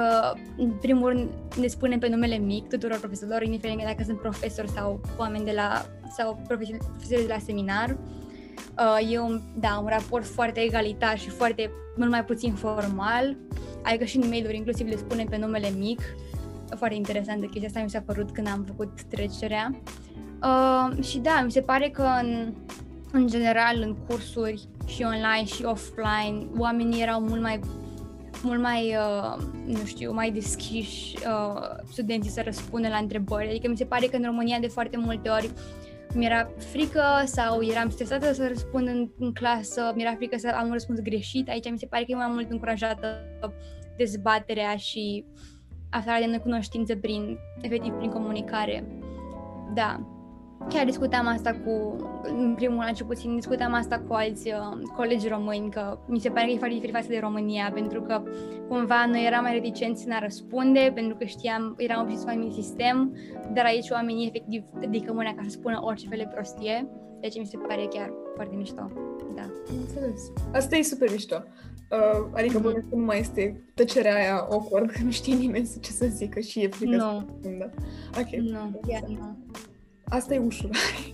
în 0.58 0.72
primul 0.82 1.10
rând, 1.10 1.30
ne 1.60 1.67
spunem 1.67 2.00
pe 2.00 2.10
numele 2.10 2.38
mic 2.38 2.67
tuturor 2.67 3.00
profesorilor, 3.00 3.41
indiferent 3.41 3.84
dacă 3.84 4.04
sunt 4.06 4.19
profesori 4.19 4.69
sau 4.69 5.02
oameni 5.17 5.45
de 5.45 5.52
la, 5.56 5.86
sau 6.17 6.41
profesori 6.48 6.78
de 7.08 7.26
la 7.28 7.38
seminar. 7.38 7.98
Uh, 8.80 9.12
e 9.12 9.19
un, 9.19 9.41
da, 9.60 9.80
un 9.82 9.88
raport 9.88 10.26
foarte 10.26 10.60
egalitar 10.60 11.19
și 11.19 11.30
foarte, 11.30 11.72
mult 11.95 12.10
mai 12.10 12.26
puțin 12.26 12.54
formal, 12.54 13.38
adică 13.84 14.04
și 14.04 14.17
în 14.17 14.28
mail 14.28 14.54
inclusiv 14.54 14.88
le 14.88 14.95
spunem 14.95 15.26
pe 15.26 15.38
numele 15.38 15.69
mic. 15.78 16.02
Foarte 16.76 16.95
interesant 16.95 17.39
de 17.39 17.45
chestia 17.45 17.67
asta 17.67 17.82
mi 17.82 17.89
s-a 17.89 18.04
părut 18.06 18.32
când 18.32 18.48
am 18.48 18.63
făcut 18.67 19.02
trecerea. 19.02 19.82
Uh, 20.43 21.04
și 21.04 21.17
da, 21.17 21.41
mi 21.45 21.52
se 21.52 21.62
pare 21.62 21.89
că 21.89 22.08
în 22.22 22.54
în 23.12 23.28
general 23.28 23.82
în 23.82 23.95
cursuri 24.08 24.67
și 24.86 25.04
online 25.04 25.45
și 25.45 25.63
offline, 25.63 26.48
oamenii 26.58 27.02
erau 27.02 27.22
mult 27.22 27.41
mai 27.41 27.60
mult 28.43 28.62
mai, 28.62 28.95
uh, 28.95 29.43
nu 29.65 29.86
știu, 29.86 30.13
mai 30.13 30.32
deschiși 30.32 31.15
uh, 31.17 31.62
studenții 31.91 32.32
să 32.32 32.41
răspundă 32.45 32.88
la 32.88 32.98
întrebări. 32.98 33.50
Adică 33.50 33.69
mi 33.69 33.78
se 33.78 33.86
pare 33.86 34.06
că 34.06 34.15
în 34.15 34.24
România 34.24 34.60
de 34.60 34.67
foarte 34.67 34.98
multe 34.98 35.30
ori 35.30 35.52
mi-era 36.13 36.50
frică 36.58 37.04
sau 37.26 37.62
eram 37.62 37.89
stresată 37.89 38.34
să 38.34 38.48
răspund 38.48 38.88
în, 38.88 39.10
în 39.19 39.34
clasă, 39.34 39.91
mi-era 39.95 40.15
frică 40.15 40.38
să 40.38 40.56
am 40.56 40.65
un 40.65 40.74
răspuns 40.74 41.00
greșit. 41.00 41.50
Aici 41.50 41.72
mi 41.72 41.80
se 41.80 41.86
pare 41.86 42.04
că 42.04 42.12
e 42.12 42.15
mai 42.15 42.30
mult 42.32 42.52
încurajată 42.52 43.24
dezbaterea 43.98 44.76
și 44.76 45.26
aflarea 45.89 46.26
de 46.26 46.32
necunoștință 46.32 46.95
prin, 46.95 47.38
efectiv, 47.62 47.93
prin 47.93 48.10
comunicare. 48.10 48.86
Da, 49.74 50.18
chiar 50.67 50.86
discutam 50.86 51.28
asta 51.28 51.52
cu, 51.65 51.95
în 52.24 52.54
primul 52.56 52.84
an 52.84 52.93
cel 52.93 53.06
puțin, 53.06 53.36
discutam 53.36 53.74
asta 53.74 54.04
cu 54.08 54.13
alți 54.13 54.48
uh, 54.48 54.82
colegi 54.95 55.28
români, 55.28 55.69
că 55.69 56.00
mi 56.06 56.19
se 56.19 56.30
pare 56.30 56.45
că 56.45 56.52
e 56.52 56.58
foarte 56.58 56.74
diferit 56.74 56.95
față 56.95 57.08
de 57.10 57.19
România, 57.19 57.72
pentru 57.74 58.02
că 58.02 58.24
cumva 58.67 59.06
noi 59.06 59.26
eram 59.26 59.41
mai 59.41 59.54
reticenți 59.54 60.06
în 60.06 60.12
a 60.12 60.19
răspunde, 60.19 60.91
pentru 60.95 61.15
că 61.15 61.26
știam, 61.26 61.76
eram 61.78 62.02
obișnuiți 62.02 62.26
cu 62.26 62.32
anumit 62.32 62.54
sistem, 62.54 63.15
dar 63.54 63.65
aici 63.65 63.89
oamenii 63.89 64.28
efectiv 64.28 64.63
dedică 64.80 65.13
mâna 65.13 65.34
ca 65.34 65.41
să 65.43 65.50
spună 65.50 65.80
orice 65.84 66.08
fel 66.08 66.17
de 66.17 66.30
prostie, 66.34 66.88
deci 67.19 67.39
mi 67.39 67.45
se 67.45 67.58
pare 67.58 67.88
chiar 67.89 68.13
foarte 68.36 68.56
mișto. 68.56 68.91
Da. 69.36 69.52
Înțeles. 69.80 70.32
Asta 70.54 70.76
e 70.76 70.82
super 70.82 71.12
mișto. 71.12 71.43
Uh, 71.91 72.28
adică, 72.34 72.60
mm-hmm. 72.60 72.89
nu 72.89 73.04
mai 73.04 73.19
este 73.19 73.63
tăcerea 73.74 74.15
aia 74.15 74.48
awkward, 74.50 74.89
că 74.91 75.00
nu 75.04 75.12
știe 75.12 75.36
nimeni 75.36 75.69
ce 75.82 75.91
să 75.91 76.06
zică 76.06 76.39
și 76.39 76.60
e 76.60 76.67
frică 76.67 76.95
no. 76.95 77.04
să 77.04 77.26
răspundă. 77.28 77.74
Ok. 78.19 78.41
Nu, 78.41 78.80
chiar 78.88 79.02
nu. 79.08 79.38
Asta 80.10 80.34
e 80.34 80.39
ușurare. 80.39 80.98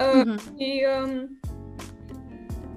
uh, 0.00 0.22
uh-huh. 0.22 0.38
Și 0.56 0.84
um, 1.04 1.38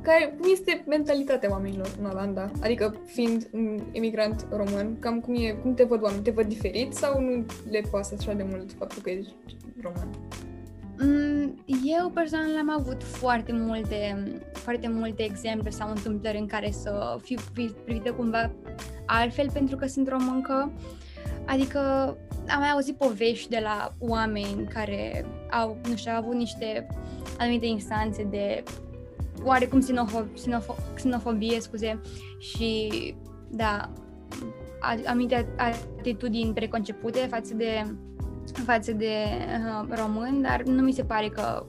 care, 0.03 0.35
cum 0.39 0.49
este 0.51 0.83
mentalitatea 0.87 1.51
oamenilor 1.51 1.89
în 1.99 2.05
Olanda? 2.05 2.51
Adică, 2.61 2.95
fiind 3.05 3.47
un 3.51 3.79
emigrant 3.91 4.47
român, 4.51 4.99
cam 4.99 5.19
cum, 5.19 5.35
e, 5.35 5.51
cum 5.51 5.73
te 5.73 5.83
văd 5.83 6.03
oamenii? 6.03 6.23
Te 6.23 6.31
văd 6.31 6.45
diferit 6.45 6.93
sau 6.93 7.21
nu 7.21 7.45
le 7.69 7.81
pasă 7.91 8.15
așa 8.19 8.33
de 8.33 8.45
mult 8.49 8.71
faptul 8.71 9.01
că 9.01 9.09
ești 9.09 9.33
român? 9.81 10.09
Mm, 10.99 11.63
eu 11.83 12.09
personal 12.09 12.57
am 12.57 12.69
avut 12.79 13.03
foarte 13.03 13.51
multe, 13.53 14.23
foarte 14.53 14.87
multe 14.87 15.23
exemple 15.23 15.69
sau 15.69 15.89
întâmplări 15.89 16.37
în 16.37 16.47
care 16.47 16.71
să 16.71 17.17
fiu 17.21 17.37
privită 17.83 18.11
cumva 18.11 18.51
altfel 19.05 19.51
pentru 19.51 19.75
că 19.75 19.85
sunt 19.85 20.07
româncă. 20.07 20.71
Adică 21.45 21.79
am 22.47 22.59
mai 22.59 22.69
auzit 22.69 22.97
povești 22.97 23.49
de 23.49 23.59
la 23.63 23.93
oameni 23.99 24.67
care 24.73 25.25
au, 25.51 25.77
nu 25.89 25.95
știu, 25.95 26.11
au 26.11 26.17
avut 26.17 26.33
niște 26.33 26.87
anumite 27.37 27.65
instanțe 27.65 28.23
de 28.23 28.63
oarecum 29.43 29.81
xenofo- 29.81 30.33
xenofo- 30.33 30.93
xenofobie, 30.93 31.59
scuze, 31.59 32.01
și 32.39 32.89
da, 33.49 33.89
anumite 35.05 35.47
atitudini 35.57 36.53
preconcepute 36.53 37.19
față 37.19 37.53
de 37.53 37.95
față 38.65 38.91
de 38.91 39.11
uh, 39.81 39.97
român, 39.97 40.41
dar 40.41 40.61
nu 40.61 40.81
mi 40.81 40.91
se 40.91 41.03
pare 41.03 41.27
că 41.27 41.65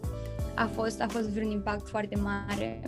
a 0.54 0.66
fost, 0.66 1.00
a 1.00 1.06
fost 1.08 1.28
vreun 1.28 1.50
impact 1.50 1.88
foarte 1.88 2.16
mare 2.16 2.80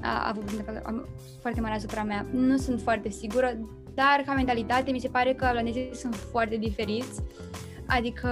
a, 0.00 0.08
a 0.08 0.28
avut 0.28 0.50
un 0.50 0.56
impact 0.58 1.08
foarte 1.40 1.60
mare 1.60 1.74
asupra 1.74 2.02
mea. 2.02 2.26
Nu 2.32 2.56
sunt 2.56 2.80
foarte 2.80 3.10
sigură, 3.10 3.58
dar 3.94 4.22
ca 4.26 4.32
mentalitate 4.32 4.90
mi 4.90 5.00
se 5.00 5.08
pare 5.08 5.34
că 5.34 5.48
olandezii 5.50 5.90
sunt 5.92 6.14
foarte 6.14 6.56
diferiți, 6.56 7.20
adică 7.86 8.28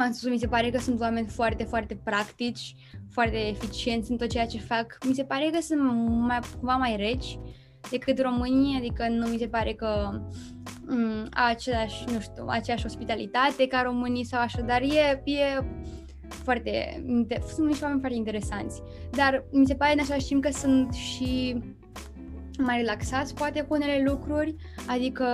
am 0.00 0.12
spus, 0.12 0.30
mi 0.30 0.38
se 0.38 0.46
pare 0.46 0.70
că 0.70 0.78
sunt 0.78 1.00
oameni 1.00 1.26
foarte, 1.26 1.64
foarte 1.64 2.00
practici, 2.04 2.74
foarte 3.10 3.48
eficienți 3.48 4.10
în 4.10 4.16
tot 4.16 4.28
ceea 4.28 4.46
ce 4.46 4.58
fac. 4.58 4.98
Mi 5.08 5.14
se 5.14 5.24
pare 5.24 5.50
că 5.52 5.60
sunt 5.60 5.80
mai, 6.26 6.38
cumva 6.58 6.76
mai 6.76 6.96
reci 6.96 7.38
decât 7.90 8.20
românii, 8.20 8.76
adică 8.76 9.08
nu 9.08 9.26
mi 9.26 9.38
se 9.38 9.48
pare 9.48 9.72
că 9.72 10.20
mm, 10.86 11.26
același, 11.30 12.04
nu 12.12 12.20
știu, 12.20 12.44
aceeași 12.48 12.86
ospitalitate 12.86 13.66
ca 13.66 13.82
românii 13.82 14.24
sau 14.24 14.40
așa, 14.40 14.60
dar 14.60 14.82
e, 14.82 15.22
e 15.24 15.64
foarte, 16.28 17.02
sunt 17.54 17.66
niște 17.66 17.84
oameni 17.84 18.00
foarte 18.00 18.18
interesanți. 18.18 18.82
Dar 19.10 19.44
mi 19.50 19.66
se 19.66 19.74
pare 19.74 19.92
în 19.92 20.00
același 20.00 20.26
timp 20.26 20.42
că 20.42 20.50
sunt 20.52 20.92
și 20.92 21.56
mai 22.58 22.76
relaxați 22.76 23.34
poate 23.34 23.60
cu 23.60 23.74
unele 23.74 24.02
lucruri, 24.06 24.54
adică 24.86 25.26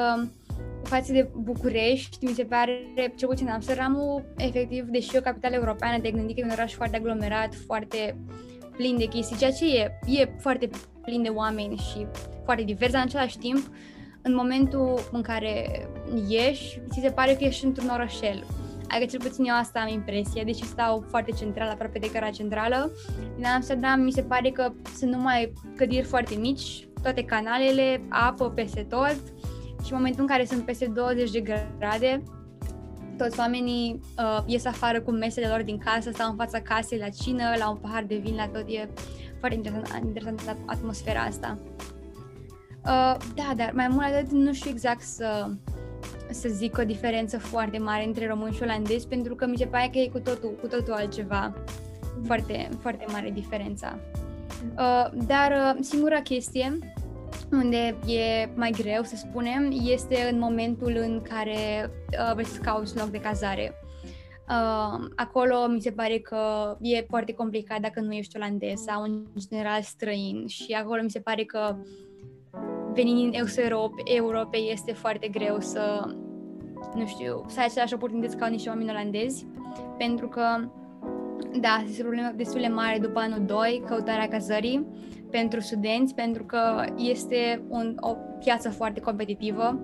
față 0.83 1.13
de 1.13 1.29
București, 1.35 2.25
mi 2.25 2.33
se 2.33 2.45
pare, 2.45 2.93
cel 3.17 3.29
puțin 3.29 3.49
Amsterdamul, 3.49 4.25
efectiv, 4.37 4.85
deși 4.85 5.15
e 5.15 5.19
o 5.19 5.23
capitală 5.23 5.55
europeană, 5.55 6.01
te 6.01 6.11
gândi 6.11 6.35
că 6.35 6.41
e 6.41 6.45
un 6.45 6.51
oraș 6.51 6.73
foarte 6.75 6.97
aglomerat, 6.97 7.55
foarte 7.67 8.17
plin 8.77 8.99
de 8.99 9.05
chestii, 9.05 9.37
ceea 9.37 9.53
ce 9.53 9.77
e, 9.77 9.91
e 10.21 10.29
foarte 10.39 10.69
plin 11.03 11.23
de 11.23 11.29
oameni 11.29 11.77
și 11.77 12.07
foarte 12.45 12.63
divers, 12.63 12.93
dar 12.93 13.01
în 13.01 13.09
același 13.09 13.39
timp, 13.39 13.71
în 14.23 14.35
momentul 14.35 15.09
în 15.13 15.23
care 15.23 15.87
ieși, 16.29 16.81
ți 16.91 17.01
se 17.01 17.11
pare 17.11 17.35
că 17.35 17.45
ești 17.45 17.65
într-un 17.65 17.89
orășel. 17.89 18.45
Adică 18.89 19.11
cel 19.11 19.21
puțin 19.21 19.45
eu 19.45 19.55
asta 19.55 19.81
am 19.81 19.93
impresie, 19.93 20.43
deși 20.45 20.65
stau 20.65 21.05
foarte 21.09 21.31
central, 21.31 21.69
aproape 21.69 21.99
de 21.99 22.11
cara 22.11 22.31
centrală. 22.31 22.91
Din 23.37 23.45
Amsterdam 23.45 24.01
mi 24.01 24.13
se 24.13 24.23
pare 24.23 24.51
că 24.51 24.73
sunt 24.97 25.11
numai 25.11 25.53
clădiri 25.77 26.07
foarte 26.07 26.35
mici, 26.35 26.88
toate 27.03 27.25
canalele, 27.25 28.03
apă 28.09 28.51
peste 28.51 28.87
tot 28.89 29.17
și 29.85 29.93
în 29.93 29.97
momentul 29.97 30.21
în 30.21 30.27
care 30.27 30.45
sunt 30.45 30.65
peste 30.65 30.87
20 30.87 31.31
de 31.31 31.41
grade, 31.79 32.23
toți 33.19 33.39
oamenii 33.39 34.01
uh, 34.19 34.43
ies 34.47 34.65
afară 34.65 35.01
cu 35.01 35.11
mesele 35.11 35.47
lor 35.47 35.63
din 35.63 35.79
casă, 35.79 36.11
stau 36.11 36.31
în 36.31 36.37
fața 36.37 36.61
casei 36.61 36.99
la 36.99 37.09
cină, 37.09 37.45
la 37.59 37.71
un 37.71 37.77
pahar 37.77 38.05
de 38.05 38.17
vin, 38.17 38.35
la 38.35 38.49
tot, 38.49 38.65
e 38.67 38.89
foarte 39.39 39.57
interesant, 39.57 40.05
interesant 40.05 40.57
atmosfera 40.67 41.21
asta. 41.21 41.59
Uh, 42.85 43.17
da, 43.35 43.53
dar 43.57 43.71
mai 43.75 43.89
mult 43.89 44.05
atât 44.05 44.31
nu 44.31 44.53
știu 44.53 44.71
exact 44.71 45.01
să, 45.01 45.51
să 46.31 46.49
zic 46.49 46.79
o 46.79 46.85
diferență 46.85 47.39
foarte 47.39 47.79
mare 47.79 48.05
între 48.05 48.27
român 48.27 48.53
și 48.53 48.63
olandez, 48.63 49.05
pentru 49.05 49.35
că 49.35 49.47
mi 49.47 49.57
se 49.57 49.67
pare 49.67 49.89
că 49.93 49.99
e 49.99 50.09
cu 50.09 50.19
totul, 50.19 50.57
cu 50.61 50.67
totul 50.67 50.93
altceva. 50.93 51.53
Foarte, 52.25 52.69
foarte 52.81 53.05
mare 53.13 53.31
diferența. 53.31 53.99
Uh, 54.63 55.07
dar 55.27 55.75
uh, 55.77 55.79
singura 55.81 56.21
chestie 56.21 56.79
unde 57.53 57.99
e 58.07 58.49
mai 58.55 58.71
greu, 58.71 59.03
să 59.03 59.17
spunem, 59.17 59.71
este 59.83 60.29
în 60.33 60.39
momentul 60.39 60.97
în 60.97 61.23
care 61.23 61.91
uh, 61.91 62.33
vrei 62.33 62.47
să 62.47 62.61
cauți 62.61 62.97
loc 62.97 63.07
de 63.07 63.21
cazare. 63.21 63.75
Uh, 64.49 65.09
acolo 65.17 65.67
mi 65.67 65.81
se 65.81 65.91
pare 65.91 66.19
că 66.19 66.77
e 66.81 67.05
foarte 67.09 67.33
complicat 67.33 67.81
dacă 67.81 68.01
nu 68.01 68.13
ești 68.13 68.37
olandez 68.37 68.81
sau 68.81 69.03
în 69.03 69.25
general 69.49 69.83
străin 69.83 70.47
și 70.47 70.73
acolo 70.73 71.03
mi 71.03 71.11
se 71.11 71.21
pare 71.21 71.45
că 71.45 71.77
venind 72.93 73.31
din 73.31 73.41
Europe, 73.57 74.03
Europe 74.05 74.57
este 74.57 74.93
foarte 74.93 75.29
greu 75.29 75.61
să, 75.61 76.15
nu 76.95 77.07
știu, 77.07 77.45
să 77.49 77.59
ai 77.59 77.65
aceleași 77.65 77.95
oportunități 77.95 78.37
ca 78.37 78.47
niște 78.47 78.69
oameni 78.69 78.91
olandezi, 78.91 79.47
pentru 79.99 80.29
că, 80.29 80.43
da, 81.61 81.85
este 81.89 82.03
o 82.03 82.05
problemă 82.05 82.33
destul 82.37 82.61
de 82.61 82.67
mare 82.67 82.99
după 82.99 83.19
anul 83.19 83.45
2, 83.47 83.83
căutarea 83.87 84.29
cazării 84.29 84.87
pentru 85.31 85.61
studenți, 85.61 86.15
pentru 86.15 86.45
că 86.45 86.85
este 86.97 87.63
un, 87.69 87.97
o 88.01 88.17
piață 88.39 88.71
foarte 88.71 89.01
competitivă, 89.01 89.81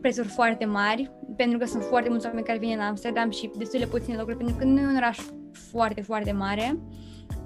prețuri 0.00 0.28
foarte 0.28 0.64
mari, 0.64 1.10
pentru 1.36 1.58
că 1.58 1.64
sunt 1.64 1.82
foarte 1.82 2.08
mulți 2.08 2.26
oameni 2.26 2.46
care 2.46 2.58
vin 2.58 2.70
în 2.74 2.80
Amsterdam 2.80 3.30
și 3.30 3.50
destul 3.58 3.78
de 3.78 3.86
puține 3.86 4.16
locuri, 4.16 4.36
pentru 4.36 4.56
că 4.56 4.64
nu 4.64 4.80
e 4.80 4.86
un 4.86 4.96
oraș 4.96 5.18
foarte, 5.52 6.00
foarte 6.00 6.32
mare. 6.32 6.78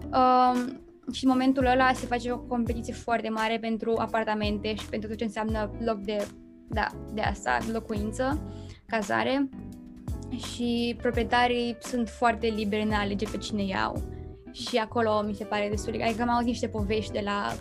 Um, 0.05 0.81
și 1.12 1.24
în 1.24 1.31
momentul 1.31 1.66
ăla 1.66 1.92
se 1.92 2.07
face 2.07 2.31
o 2.31 2.38
competiție 2.38 2.92
foarte 2.92 3.29
mare 3.29 3.59
pentru 3.61 3.94
apartamente 3.98 4.74
și 4.74 4.88
pentru 4.88 5.09
tot 5.09 5.18
ce 5.18 5.24
înseamnă 5.24 5.70
loc 5.85 5.98
de, 5.98 6.27
da, 6.68 6.87
de 7.12 7.20
asta, 7.20 7.59
locuință, 7.72 8.38
cazare 8.87 9.48
și 10.36 10.96
proprietarii 11.02 11.76
sunt 11.80 12.08
foarte 12.08 12.46
liberi 12.46 12.82
în 12.82 12.92
a 12.92 13.00
alege 13.00 13.26
pe 13.30 13.36
cine 13.36 13.62
iau 13.62 14.02
și 14.52 14.76
acolo 14.76 15.22
mi 15.26 15.34
se 15.34 15.44
pare 15.44 15.68
destul 15.70 15.92
de... 15.92 16.02
Adică 16.02 16.22
am 16.22 16.28
auzit 16.28 16.46
niște 16.46 16.68
povești 16.68 17.12
de 17.12 17.22
la 17.24 17.56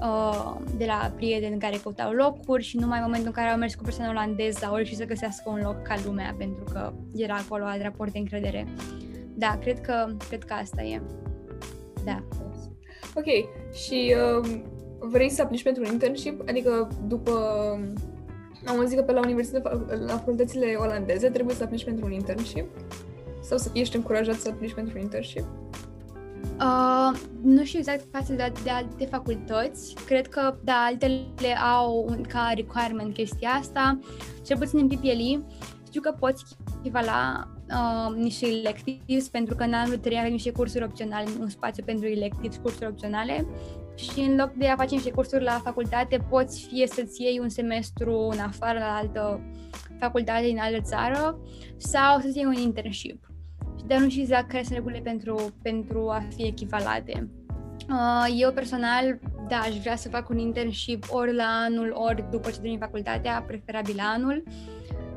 uh, 0.00 0.56
de 0.76 0.84
la 0.84 1.12
prieteni 1.16 1.60
care 1.60 1.76
căutau 1.76 2.12
locuri 2.12 2.62
și 2.62 2.76
numai 2.76 2.98
în 2.98 3.04
momentul 3.04 3.26
în 3.26 3.34
care 3.34 3.48
au 3.48 3.58
mers 3.58 3.74
cu 3.74 3.82
persoana 3.82 4.10
olandeză 4.10 4.66
au 4.66 4.74
reușit 4.74 4.96
să 4.96 5.04
găsească 5.04 5.50
un 5.50 5.60
loc 5.62 5.82
ca 5.82 5.94
lumea 6.04 6.34
pentru 6.38 6.64
că 6.72 6.92
era 7.14 7.34
acolo 7.34 7.64
alt 7.64 7.82
raport 7.82 8.12
de 8.12 8.18
încredere. 8.18 8.66
Da, 9.34 9.58
cred 9.60 9.80
că, 9.80 10.06
cred 10.28 10.44
că 10.44 10.52
asta 10.52 10.82
e. 10.82 11.02
Da. 12.04 12.22
Ok, 13.14 13.26
și 13.74 14.14
uh, 14.42 14.60
vrei 14.98 15.30
să 15.30 15.42
aplici 15.42 15.62
pentru 15.62 15.82
un 15.86 15.92
internship? 15.92 16.48
Adică 16.48 16.88
după... 17.06 17.32
Am 18.64 18.78
auzit 18.78 18.98
că 18.98 19.04
pe 19.04 19.12
la 19.12 19.20
universitate, 19.20 19.68
la 20.06 20.16
facultățile 20.16 20.74
olandeze 20.78 21.30
trebuie 21.30 21.54
să 21.54 21.62
aplici 21.62 21.84
pentru 21.84 22.04
un 22.04 22.12
internship? 22.12 22.66
Sau 23.42 23.58
să 23.58 23.70
ești 23.72 23.96
încurajat 23.96 24.34
să 24.34 24.48
aplici 24.48 24.74
pentru 24.74 24.96
un 24.96 25.02
internship? 25.02 25.44
Uh, 26.60 27.20
nu 27.42 27.64
știu 27.64 27.78
exact 27.78 28.04
față 28.12 28.32
de, 28.32 28.52
de 28.62 28.70
alte 28.70 29.04
facultăți. 29.04 29.94
Cred 30.06 30.28
că, 30.28 30.54
da, 30.64 30.84
altele 30.86 31.58
au 31.74 32.06
un, 32.08 32.22
ca 32.22 32.52
requirement 32.54 33.14
chestia 33.14 33.48
asta. 33.48 33.98
Cel 34.46 34.58
puțin 34.58 34.78
în 34.78 34.88
PPLE 34.88 35.42
știu 35.90 36.00
că 36.00 36.14
poți 36.18 36.44
echivala 36.78 37.48
uh, 37.68 38.16
niște 38.16 38.46
electives 38.46 39.28
pentru 39.28 39.54
că 39.54 39.62
în 39.62 39.72
anul 39.72 39.96
3 39.96 40.18
avem 40.18 40.32
niște 40.32 40.50
cursuri 40.50 40.84
opționale, 40.84 41.28
un 41.40 41.48
spațiu 41.48 41.84
pentru 41.84 42.06
electives, 42.06 42.56
cursuri 42.62 42.86
opționale 42.86 43.46
și 44.00 44.20
în 44.20 44.36
loc 44.36 44.52
de 44.52 44.66
a 44.66 44.76
face 44.76 44.94
niște 44.94 45.10
cursuri 45.10 45.44
la 45.44 45.60
facultate, 45.64 46.24
poți 46.28 46.66
fie 46.66 46.86
să-ți 46.86 47.22
iei 47.22 47.38
un 47.38 47.48
semestru 47.48 48.28
în 48.32 48.38
afară 48.38 48.78
la 48.78 48.96
altă 48.96 49.40
facultate 49.98 50.46
din 50.46 50.58
altă 50.58 50.80
țară 50.80 51.38
sau 51.76 52.20
să-ți 52.20 52.36
iei 52.36 52.46
un 52.46 52.52
internship. 52.52 53.30
Dar 53.86 53.98
nu 53.98 54.08
știu 54.08 54.22
exact 54.22 54.48
care 54.48 54.62
sunt 54.62 54.74
regulile 54.74 55.00
pentru, 55.02 55.54
pentru 55.62 56.08
a 56.08 56.22
fi 56.36 56.42
echivalate. 56.46 57.30
Uh, 57.88 58.34
eu 58.36 58.52
personal, 58.52 59.18
da, 59.48 59.56
aș 59.56 59.78
vrea 59.78 59.96
să 59.96 60.08
fac 60.08 60.28
un 60.28 60.38
internship 60.38 61.04
ori 61.10 61.34
la 61.34 61.62
anul, 61.66 61.92
ori 61.94 62.24
după 62.30 62.50
ce 62.50 62.60
termin 62.60 62.78
facultatea, 62.78 63.44
preferabil 63.46 63.94
la 63.96 64.12
anul. 64.14 64.42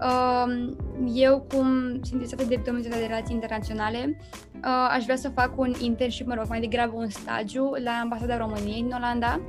Uh, 0.02 0.74
eu, 1.14 1.42
cum 1.42 1.68
sunt 1.92 2.12
interesată 2.12 2.44
de 2.44 2.62
domeniul 2.66 2.92
de 2.92 3.06
relații 3.06 3.36
internaționale, 3.36 4.18
uh, 4.18 4.53
aș 4.90 5.04
vrea 5.04 5.16
să 5.16 5.30
fac 5.30 5.60
un 5.60 5.74
internship, 5.82 6.28
mă 6.28 6.34
rog, 6.34 6.46
mai 6.48 6.60
degrabă 6.60 6.94
un 6.96 7.10
stagiu 7.10 7.72
la 7.84 7.92
Ambasada 8.02 8.38
României 8.38 8.80
în 8.80 8.92
Olanda, 8.96 9.42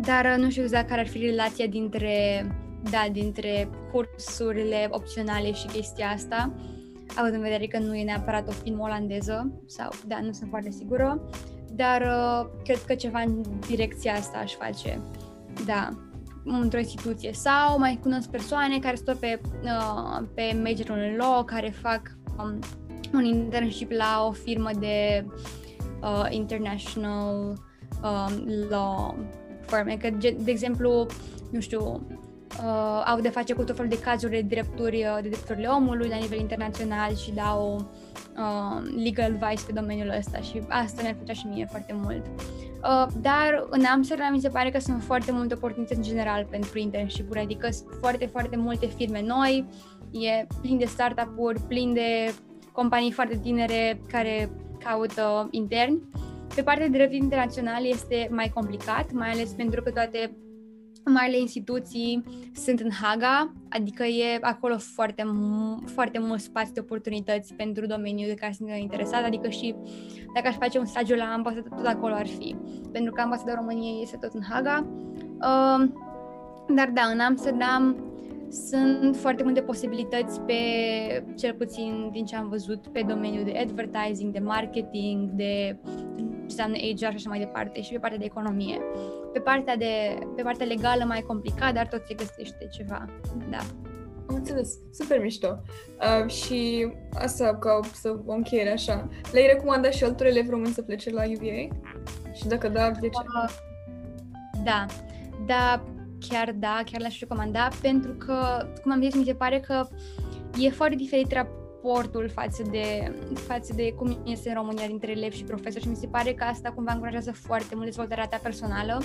dar 0.00 0.36
nu 0.36 0.50
știu 0.50 0.62
exact 0.62 0.88
care 0.88 1.00
ar 1.00 1.06
fi 1.06 1.18
relația 1.18 1.66
dintre, 1.66 2.46
da, 2.90 3.06
dintre 3.12 3.68
cursurile 3.92 4.88
opționale 4.90 5.52
și 5.52 5.66
chestia 5.66 6.08
asta 6.08 6.52
având 7.16 7.34
în 7.34 7.40
vedere 7.40 7.66
că 7.66 7.78
nu 7.78 7.94
e 7.94 8.04
neapărat 8.04 8.48
o 8.48 8.50
film 8.50 8.80
olandeză, 8.80 9.52
sau, 9.66 9.90
da, 10.06 10.20
nu 10.20 10.32
sunt 10.32 10.48
foarte 10.50 10.70
sigură, 10.70 11.20
dar 11.72 12.00
uh, 12.00 12.50
cred 12.64 12.82
că 12.86 12.94
ceva 12.94 13.20
în 13.20 13.42
direcția 13.66 14.12
asta 14.12 14.38
aș 14.38 14.52
face, 14.52 15.00
da, 15.66 15.88
într-o 16.44 16.78
instituție. 16.78 17.32
Sau 17.32 17.78
mai 17.78 17.98
cunosc 18.02 18.30
persoane 18.30 18.78
care 18.78 18.96
stau 18.96 19.14
pe, 19.14 19.40
uh, 19.62 20.26
pe 20.34 20.60
majorul 20.62 20.96
în 20.96 21.16
law, 21.16 21.44
care 21.44 21.70
fac 21.70 22.00
um, 22.38 22.58
un 23.16 23.24
internship 23.24 23.90
la 23.90 24.24
o 24.28 24.32
firmă 24.32 24.70
de 24.78 25.24
uh, 26.02 26.26
international 26.30 27.58
um, 28.02 28.48
law 28.68 29.16
firm. 29.66 29.98
Că, 29.98 30.08
de 30.18 30.50
exemplu, 30.50 31.06
nu 31.50 31.60
știu, 31.60 32.06
uh, 32.64 33.02
au 33.04 33.20
de 33.20 33.28
face 33.28 33.52
cu 33.52 33.64
tot 33.64 33.76
felul 33.76 33.90
de 33.90 34.00
cazuri 34.00 34.32
de 34.32 34.40
drepturi, 34.40 34.96
uh, 34.96 35.18
de 35.22 35.28
drepturile 35.28 35.66
omului 35.66 36.08
la 36.08 36.16
nivel 36.16 36.38
internațional 36.38 37.16
și 37.16 37.32
dau 37.32 37.90
uh, 38.36 39.02
legal 39.02 39.38
advice 39.40 39.64
pe 39.66 39.72
domeniul 39.72 40.14
ăsta 40.18 40.38
și 40.38 40.62
asta 40.68 41.02
mi-ar 41.02 41.14
plăcea 41.14 41.32
și 41.32 41.46
mie 41.46 41.66
foarte 41.70 41.94
mult. 42.02 42.26
Uh, 42.82 43.06
dar 43.20 43.66
în 43.70 43.84
Amsterdam 43.84 44.32
mi 44.32 44.40
se 44.40 44.48
pare 44.48 44.70
că 44.70 44.78
sunt 44.78 45.02
foarte 45.02 45.32
multe 45.32 45.54
oportunități 45.54 45.98
în 45.98 46.04
general 46.04 46.46
pentru 46.50 46.78
internship-uri, 46.78 47.40
adică 47.40 47.68
sunt 47.70 47.88
foarte, 48.00 48.26
foarte 48.26 48.56
multe 48.56 48.86
firme 48.86 49.22
noi, 49.22 49.66
e 50.10 50.46
plin 50.60 50.78
de 50.78 50.84
startup-uri, 50.84 51.60
plin 51.60 51.92
de 51.92 52.34
companii 52.78 53.12
foarte 53.12 53.38
tinere 53.42 54.00
care 54.08 54.50
caută 54.84 55.48
interni. 55.50 56.02
Pe 56.54 56.62
partea 56.62 56.88
de 56.88 56.96
drept 56.96 57.12
internațional 57.12 57.84
este 57.84 58.28
mai 58.30 58.50
complicat, 58.54 59.12
mai 59.12 59.30
ales 59.30 59.50
pentru 59.50 59.82
că 59.82 59.90
toate 59.90 60.36
marile 61.04 61.38
instituții 61.38 62.24
sunt 62.54 62.80
în 62.80 62.90
Haga, 63.02 63.52
adică 63.68 64.04
e 64.04 64.38
acolo 64.40 64.76
foarte, 64.78 65.22
foarte 65.84 66.18
mult 66.18 66.40
spațiu 66.40 66.72
de 66.72 66.80
oportunități 66.80 67.54
pentru 67.54 67.86
domeniul 67.86 68.28
de 68.28 68.34
care 68.34 68.52
sunt 68.52 68.70
interesat, 68.70 69.24
adică 69.24 69.48
și 69.48 69.74
dacă 70.34 70.48
aș 70.48 70.54
face 70.54 70.78
un 70.78 70.86
stagiu 70.86 71.14
la 71.14 71.24
ambasadă, 71.24 71.68
tot 71.76 71.86
acolo 71.86 72.14
ar 72.14 72.26
fi, 72.26 72.56
pentru 72.92 73.12
că 73.12 73.20
ambasada 73.20 73.54
României 73.54 74.02
este 74.02 74.16
tot 74.20 74.32
în 74.32 74.42
Haga. 74.50 74.86
Uh, 75.20 75.88
dar 76.74 76.90
da, 76.94 77.02
în 77.12 77.20
Amsterdam 77.20 77.96
sunt 78.50 79.16
foarte 79.16 79.42
multe 79.42 79.62
posibilități 79.62 80.40
pe, 80.40 80.54
cel 81.36 81.54
puțin 81.54 82.08
din 82.12 82.24
ce 82.24 82.36
am 82.36 82.48
văzut, 82.48 82.86
pe 82.86 83.04
domeniul 83.08 83.44
de 83.44 83.58
advertising, 83.58 84.32
de 84.32 84.38
marketing, 84.38 85.30
de 85.30 85.78
ce 86.16 86.24
înseamnă 86.42 86.76
HR 86.76 86.96
și 86.96 87.04
așa 87.04 87.28
mai 87.28 87.38
departe, 87.38 87.82
și 87.82 87.92
pe 87.92 87.98
partea 87.98 88.18
de 88.18 88.24
economie. 88.24 88.80
Pe 89.32 89.40
partea, 89.40 89.76
de, 89.76 90.18
pe 90.36 90.42
partea 90.42 90.66
legală 90.66 91.04
mai 91.04 91.20
complicat, 91.20 91.74
dar 91.74 91.86
tot 91.86 92.02
se 92.06 92.14
găsește 92.14 92.68
ceva, 92.72 93.04
da. 93.50 93.58
Am 94.28 94.34
înțeles. 94.34 94.78
Super 94.92 95.20
mișto. 95.20 95.62
Uh, 96.22 96.30
și 96.30 96.88
asta, 97.12 97.56
ca 97.56 97.80
să 97.92 98.18
o 98.26 98.32
încheiere 98.32 98.72
așa, 98.72 99.08
le-ai 99.32 99.46
recomanda 99.46 99.90
și 99.90 100.04
altor 100.04 100.26
elevi 100.26 100.50
români 100.50 100.72
să 100.72 100.82
plece 100.82 101.10
la 101.10 101.22
UVA? 101.22 101.76
Și 102.32 102.46
dacă 102.46 102.68
da, 102.68 102.90
de 102.90 103.08
ce? 103.08 103.20
Uh, 103.44 103.54
da. 104.64 104.86
Da, 105.46 105.84
chiar 106.28 106.52
da, 106.52 106.80
chiar 106.90 107.00
l-aș 107.00 107.20
recomanda, 107.20 107.68
pentru 107.82 108.12
că, 108.12 108.68
cum 108.82 108.92
am 108.92 109.02
zis, 109.02 109.14
mi 109.14 109.24
se 109.24 109.34
pare 109.34 109.60
că 109.60 109.88
e 110.58 110.70
foarte 110.70 110.94
diferit 110.94 111.32
raportul 111.32 112.30
față 112.34 112.62
de, 112.70 113.12
față 113.34 113.72
de 113.76 113.92
cum 113.92 114.22
este 114.24 114.48
în 114.48 114.54
România 114.54 114.86
dintre 114.86 115.10
elevi 115.10 115.36
și 115.36 115.44
profesori 115.44 115.84
și 115.84 115.90
mi 115.90 115.96
se 115.96 116.06
pare 116.06 116.32
că 116.32 116.44
asta 116.44 116.70
cumva 116.70 116.92
încurajează 116.92 117.32
foarte 117.32 117.74
mult 117.74 117.84
dezvoltarea 117.84 118.26
ta 118.26 118.40
personală. 118.42 119.02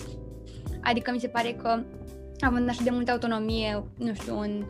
Adică 0.82 1.12
mi 1.12 1.20
se 1.20 1.28
pare 1.28 1.52
că 1.52 1.84
având 2.40 2.70
așa 2.70 2.84
de 2.84 2.90
multă 2.90 3.12
autonomie, 3.12 3.84
nu 3.98 4.14
știu, 4.14 4.40
în 4.40 4.66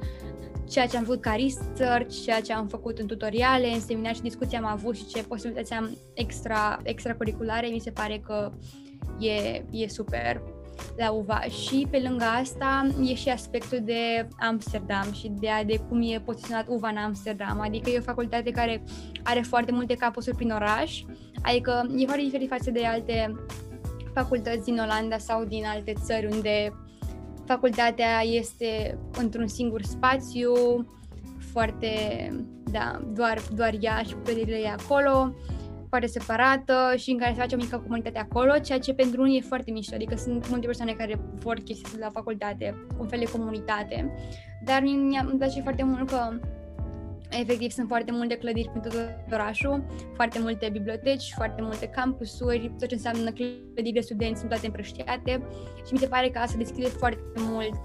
ceea 0.70 0.88
ce 0.88 0.98
am 0.98 1.04
făcut 1.04 1.22
ca 1.22 1.36
research, 1.36 2.24
ceea 2.24 2.42
ce 2.42 2.54
am 2.54 2.68
făcut 2.68 2.98
în 2.98 3.08
tutoriale, 3.08 3.68
în 3.68 3.80
seminar 3.80 4.16
și 4.16 4.22
discuții 4.22 4.58
am 4.58 4.66
avut 4.66 4.96
și 4.96 5.06
ce 5.06 5.24
posibilități 5.24 5.74
am 5.74 5.98
extra, 6.14 6.80
extracurriculare, 6.84 7.68
mi 7.68 7.80
se 7.80 7.92
pare 7.92 8.22
că 8.26 8.52
e, 9.20 9.64
e 9.72 9.88
super 9.88 10.42
la 10.98 11.12
UVA. 11.12 11.40
Și 11.40 11.88
pe 11.90 12.04
lângă 12.08 12.24
asta 12.24 12.88
e 13.04 13.14
și 13.14 13.30
aspectul 13.30 13.80
de 13.84 14.28
Amsterdam 14.40 15.12
și 15.14 15.32
de, 15.40 15.48
de 15.66 15.80
cum 15.90 16.02
e 16.02 16.22
poziționat 16.26 16.66
UVA 16.68 16.90
în 16.90 16.98
Amsterdam, 16.98 17.60
adică 17.60 17.90
e 17.90 17.98
o 17.98 18.02
facultate 18.02 18.52
care 18.52 18.84
are 19.24 19.42
foarte 19.42 19.72
multe 19.72 19.96
campusuri 19.96 20.36
prin 20.36 20.52
oraș, 20.52 21.02
adică 21.42 21.92
e 21.98 22.06
foarte 22.06 22.24
diferit 22.24 22.50
față 22.50 22.72
de 22.72 22.86
alte 22.86 23.36
facultăți 24.14 24.66
din 24.66 24.80
Olanda 24.80 25.18
sau 25.18 25.44
din 25.44 25.66
alte 25.66 25.94
țări 26.04 26.28
unde 26.32 26.74
facultatea 27.46 28.22
este 28.24 28.98
într-un 29.18 29.48
singur 29.48 29.82
spațiu, 29.82 30.54
foarte, 31.52 31.90
da, 32.72 33.00
doar, 33.14 33.42
doar 33.56 33.74
ea 33.80 34.02
și 34.08 34.16
clădirile 34.24 34.58
e 34.58 34.70
acolo 34.70 35.34
foarte 35.94 36.20
separată 36.20 36.94
și 36.96 37.12
în 37.12 37.18
care 37.18 37.34
se 37.34 37.40
face 37.40 37.56
o 37.56 37.58
mică 37.58 37.78
comunitate 37.78 38.20
acolo, 38.20 38.58
ceea 38.58 38.80
ce 38.80 38.94
pentru 38.94 39.22
unii 39.22 39.38
e 39.38 39.42
foarte 39.42 39.72
mișto, 39.72 39.96
adică 39.96 40.16
sunt 40.16 40.50
multe 40.50 40.66
persoane 40.66 40.92
care 40.92 41.20
vor 41.40 41.56
chestii 41.56 42.00
la 42.00 42.10
facultate, 42.10 42.86
un 43.00 43.08
fel 43.08 43.20
de 43.20 43.32
comunitate, 43.32 44.14
dar 44.66 44.82
mi 44.82 44.92
îmi 44.92 45.38
place 45.38 45.62
foarte 45.62 45.84
mult 45.84 46.10
că 46.10 46.40
efectiv 47.30 47.72
sunt 47.72 47.88
foarte 47.88 48.12
multe 48.12 48.36
clădiri 48.36 48.70
pentru 48.70 48.92
tot 48.92 49.10
orașul, 49.32 49.86
foarte 50.14 50.40
multe 50.40 50.70
biblioteci, 50.72 51.34
foarte 51.36 51.62
multe 51.62 51.88
campusuri, 51.88 52.72
tot 52.80 52.88
ce 52.88 52.96
înseamnă 52.96 53.32
clădiri 53.32 53.94
de 53.94 54.00
studenți 54.00 54.40
sunt 54.40 54.52
toate 54.52 54.66
împrăștiate 54.66 55.32
și 55.86 55.94
mi 55.94 56.00
se 56.00 56.08
pare 56.08 56.30
că 56.30 56.40
asta 56.40 56.58
deschide 56.58 56.88
foarte 56.88 57.24
mult 57.36 57.80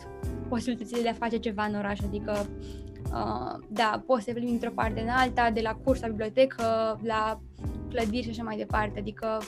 posibilitățile 0.48 1.02
de 1.02 1.08
a 1.08 1.12
face 1.24 1.36
ceva 1.36 1.64
în 1.64 1.74
oraș, 1.74 1.98
adică 2.00 2.32
uh, 2.40 2.87
da, 3.68 4.02
poți 4.06 4.24
să 4.24 4.32
plimbi 4.32 4.52
într-o 4.52 4.70
parte 4.74 5.00
în 5.00 5.08
alta, 5.08 5.50
de 5.50 5.60
la 5.60 5.74
curs 5.84 6.00
la 6.00 6.08
bibliotecă, 6.08 6.98
la 7.02 7.40
clădiri 7.90 8.24
și 8.24 8.30
așa 8.30 8.42
mai 8.42 8.56
departe, 8.56 8.98
adică 8.98 9.38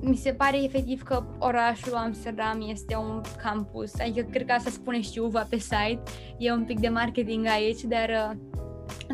mi 0.00 0.16
se 0.16 0.32
pare 0.32 0.62
efectiv 0.62 1.02
că 1.02 1.24
orașul 1.38 1.94
Amsterdam 1.94 2.64
este 2.68 2.96
un 2.96 3.20
campus, 3.42 4.00
adică 4.00 4.26
cred 4.30 4.46
că 4.46 4.52
asta 4.52 4.70
spune 4.70 5.00
și 5.00 5.18
UVA 5.18 5.46
pe 5.50 5.58
site, 5.58 6.02
e 6.38 6.52
un 6.52 6.64
pic 6.64 6.80
de 6.80 6.88
marketing 6.88 7.46
aici, 7.46 7.82
dar 7.82 8.36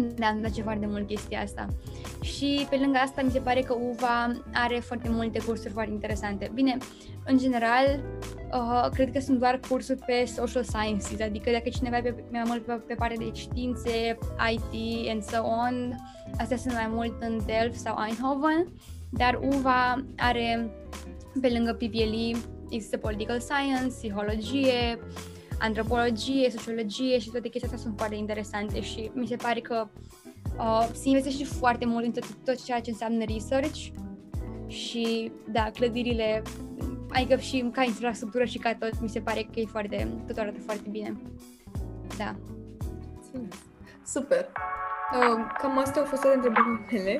da, 0.01 0.27
îmi 0.27 0.41
place 0.41 0.63
foarte 0.63 0.87
mult 0.87 1.07
chestia 1.07 1.41
asta. 1.41 1.67
Și 2.23 2.67
pe 2.71 2.77
lângă 2.77 2.99
asta 2.99 3.23
mi 3.23 3.31
se 3.31 3.39
pare 3.39 3.61
că 3.61 3.75
UVA 3.91 4.43
are 4.53 4.79
foarte 4.79 5.09
multe 5.09 5.39
cursuri 5.39 5.73
foarte 5.73 5.93
interesante. 5.93 6.51
Bine, 6.55 6.77
în 7.25 7.39
general, 7.39 8.01
uh, 8.53 8.89
cred 8.93 9.13
că 9.13 9.21
sunt 9.21 9.39
doar 9.39 9.61
cursuri 9.69 9.99
pe 10.07 10.25
social 10.25 10.63
sciences, 10.63 11.21
adică 11.21 11.51
dacă 11.51 11.69
cineva 11.69 11.97
e 11.97 12.01
pe, 12.01 12.25
mai 12.31 12.43
mult 12.47 12.65
pe, 12.65 12.73
pe 12.73 12.95
partea 12.95 13.17
de 13.17 13.31
științe, 13.33 14.19
IT 14.53 15.09
and 15.11 15.23
so 15.23 15.37
on, 15.43 15.95
astea 16.39 16.57
sunt 16.57 16.75
mai 16.75 16.89
mult 16.91 17.15
în 17.21 17.41
Delft 17.47 17.79
sau 17.79 17.97
Eindhoven, 18.07 18.67
dar 19.11 19.41
UVA 19.43 20.05
are, 20.17 20.71
pe 21.41 21.49
lângă 21.49 21.73
PPLE, 21.73 22.39
există 22.71 22.97
political 22.97 23.41
science, 23.41 23.87
psihologie, 23.87 24.99
antropologie, 25.65 26.51
sociologie 26.51 27.19
și 27.19 27.31
toate 27.31 27.49
chestiile 27.49 27.75
astea 27.75 27.79
sunt 27.79 27.99
foarte 27.99 28.15
interesante 28.15 28.81
și 28.81 29.11
mi 29.15 29.27
se 29.27 29.37
pare 29.37 29.61
că 29.61 29.89
uh, 30.59 30.89
se 30.93 31.09
investește 31.09 31.45
foarte 31.45 31.87
mult 31.87 32.05
în 32.05 32.13
tot, 32.13 32.25
tot 32.45 32.65
ceea 32.65 32.81
ce 32.81 32.91
înseamnă 32.91 33.25
research 33.25 33.87
și, 34.67 35.33
da, 35.49 35.71
clădirile, 35.75 36.43
adică 37.11 37.37
și 37.37 37.71
ca 37.73 37.83
infrastructură 37.83 38.45
și 38.45 38.59
ca 38.59 38.75
tot, 38.75 39.01
mi 39.01 39.09
se 39.09 39.21
pare 39.21 39.49
că 39.53 39.61
e 39.61 39.65
foarte, 39.65 40.09
tot 40.27 40.37
arată 40.37 40.61
foarte 40.61 40.89
bine. 40.91 41.17
Da. 42.19 42.35
Super! 44.07 44.49
Uh, 45.13 45.47
cam 45.59 45.79
astea 45.79 46.03
au 46.03 46.09
fost 46.09 46.23
toate 46.23 46.37
întrebările 46.37 46.87
mele. 46.91 47.19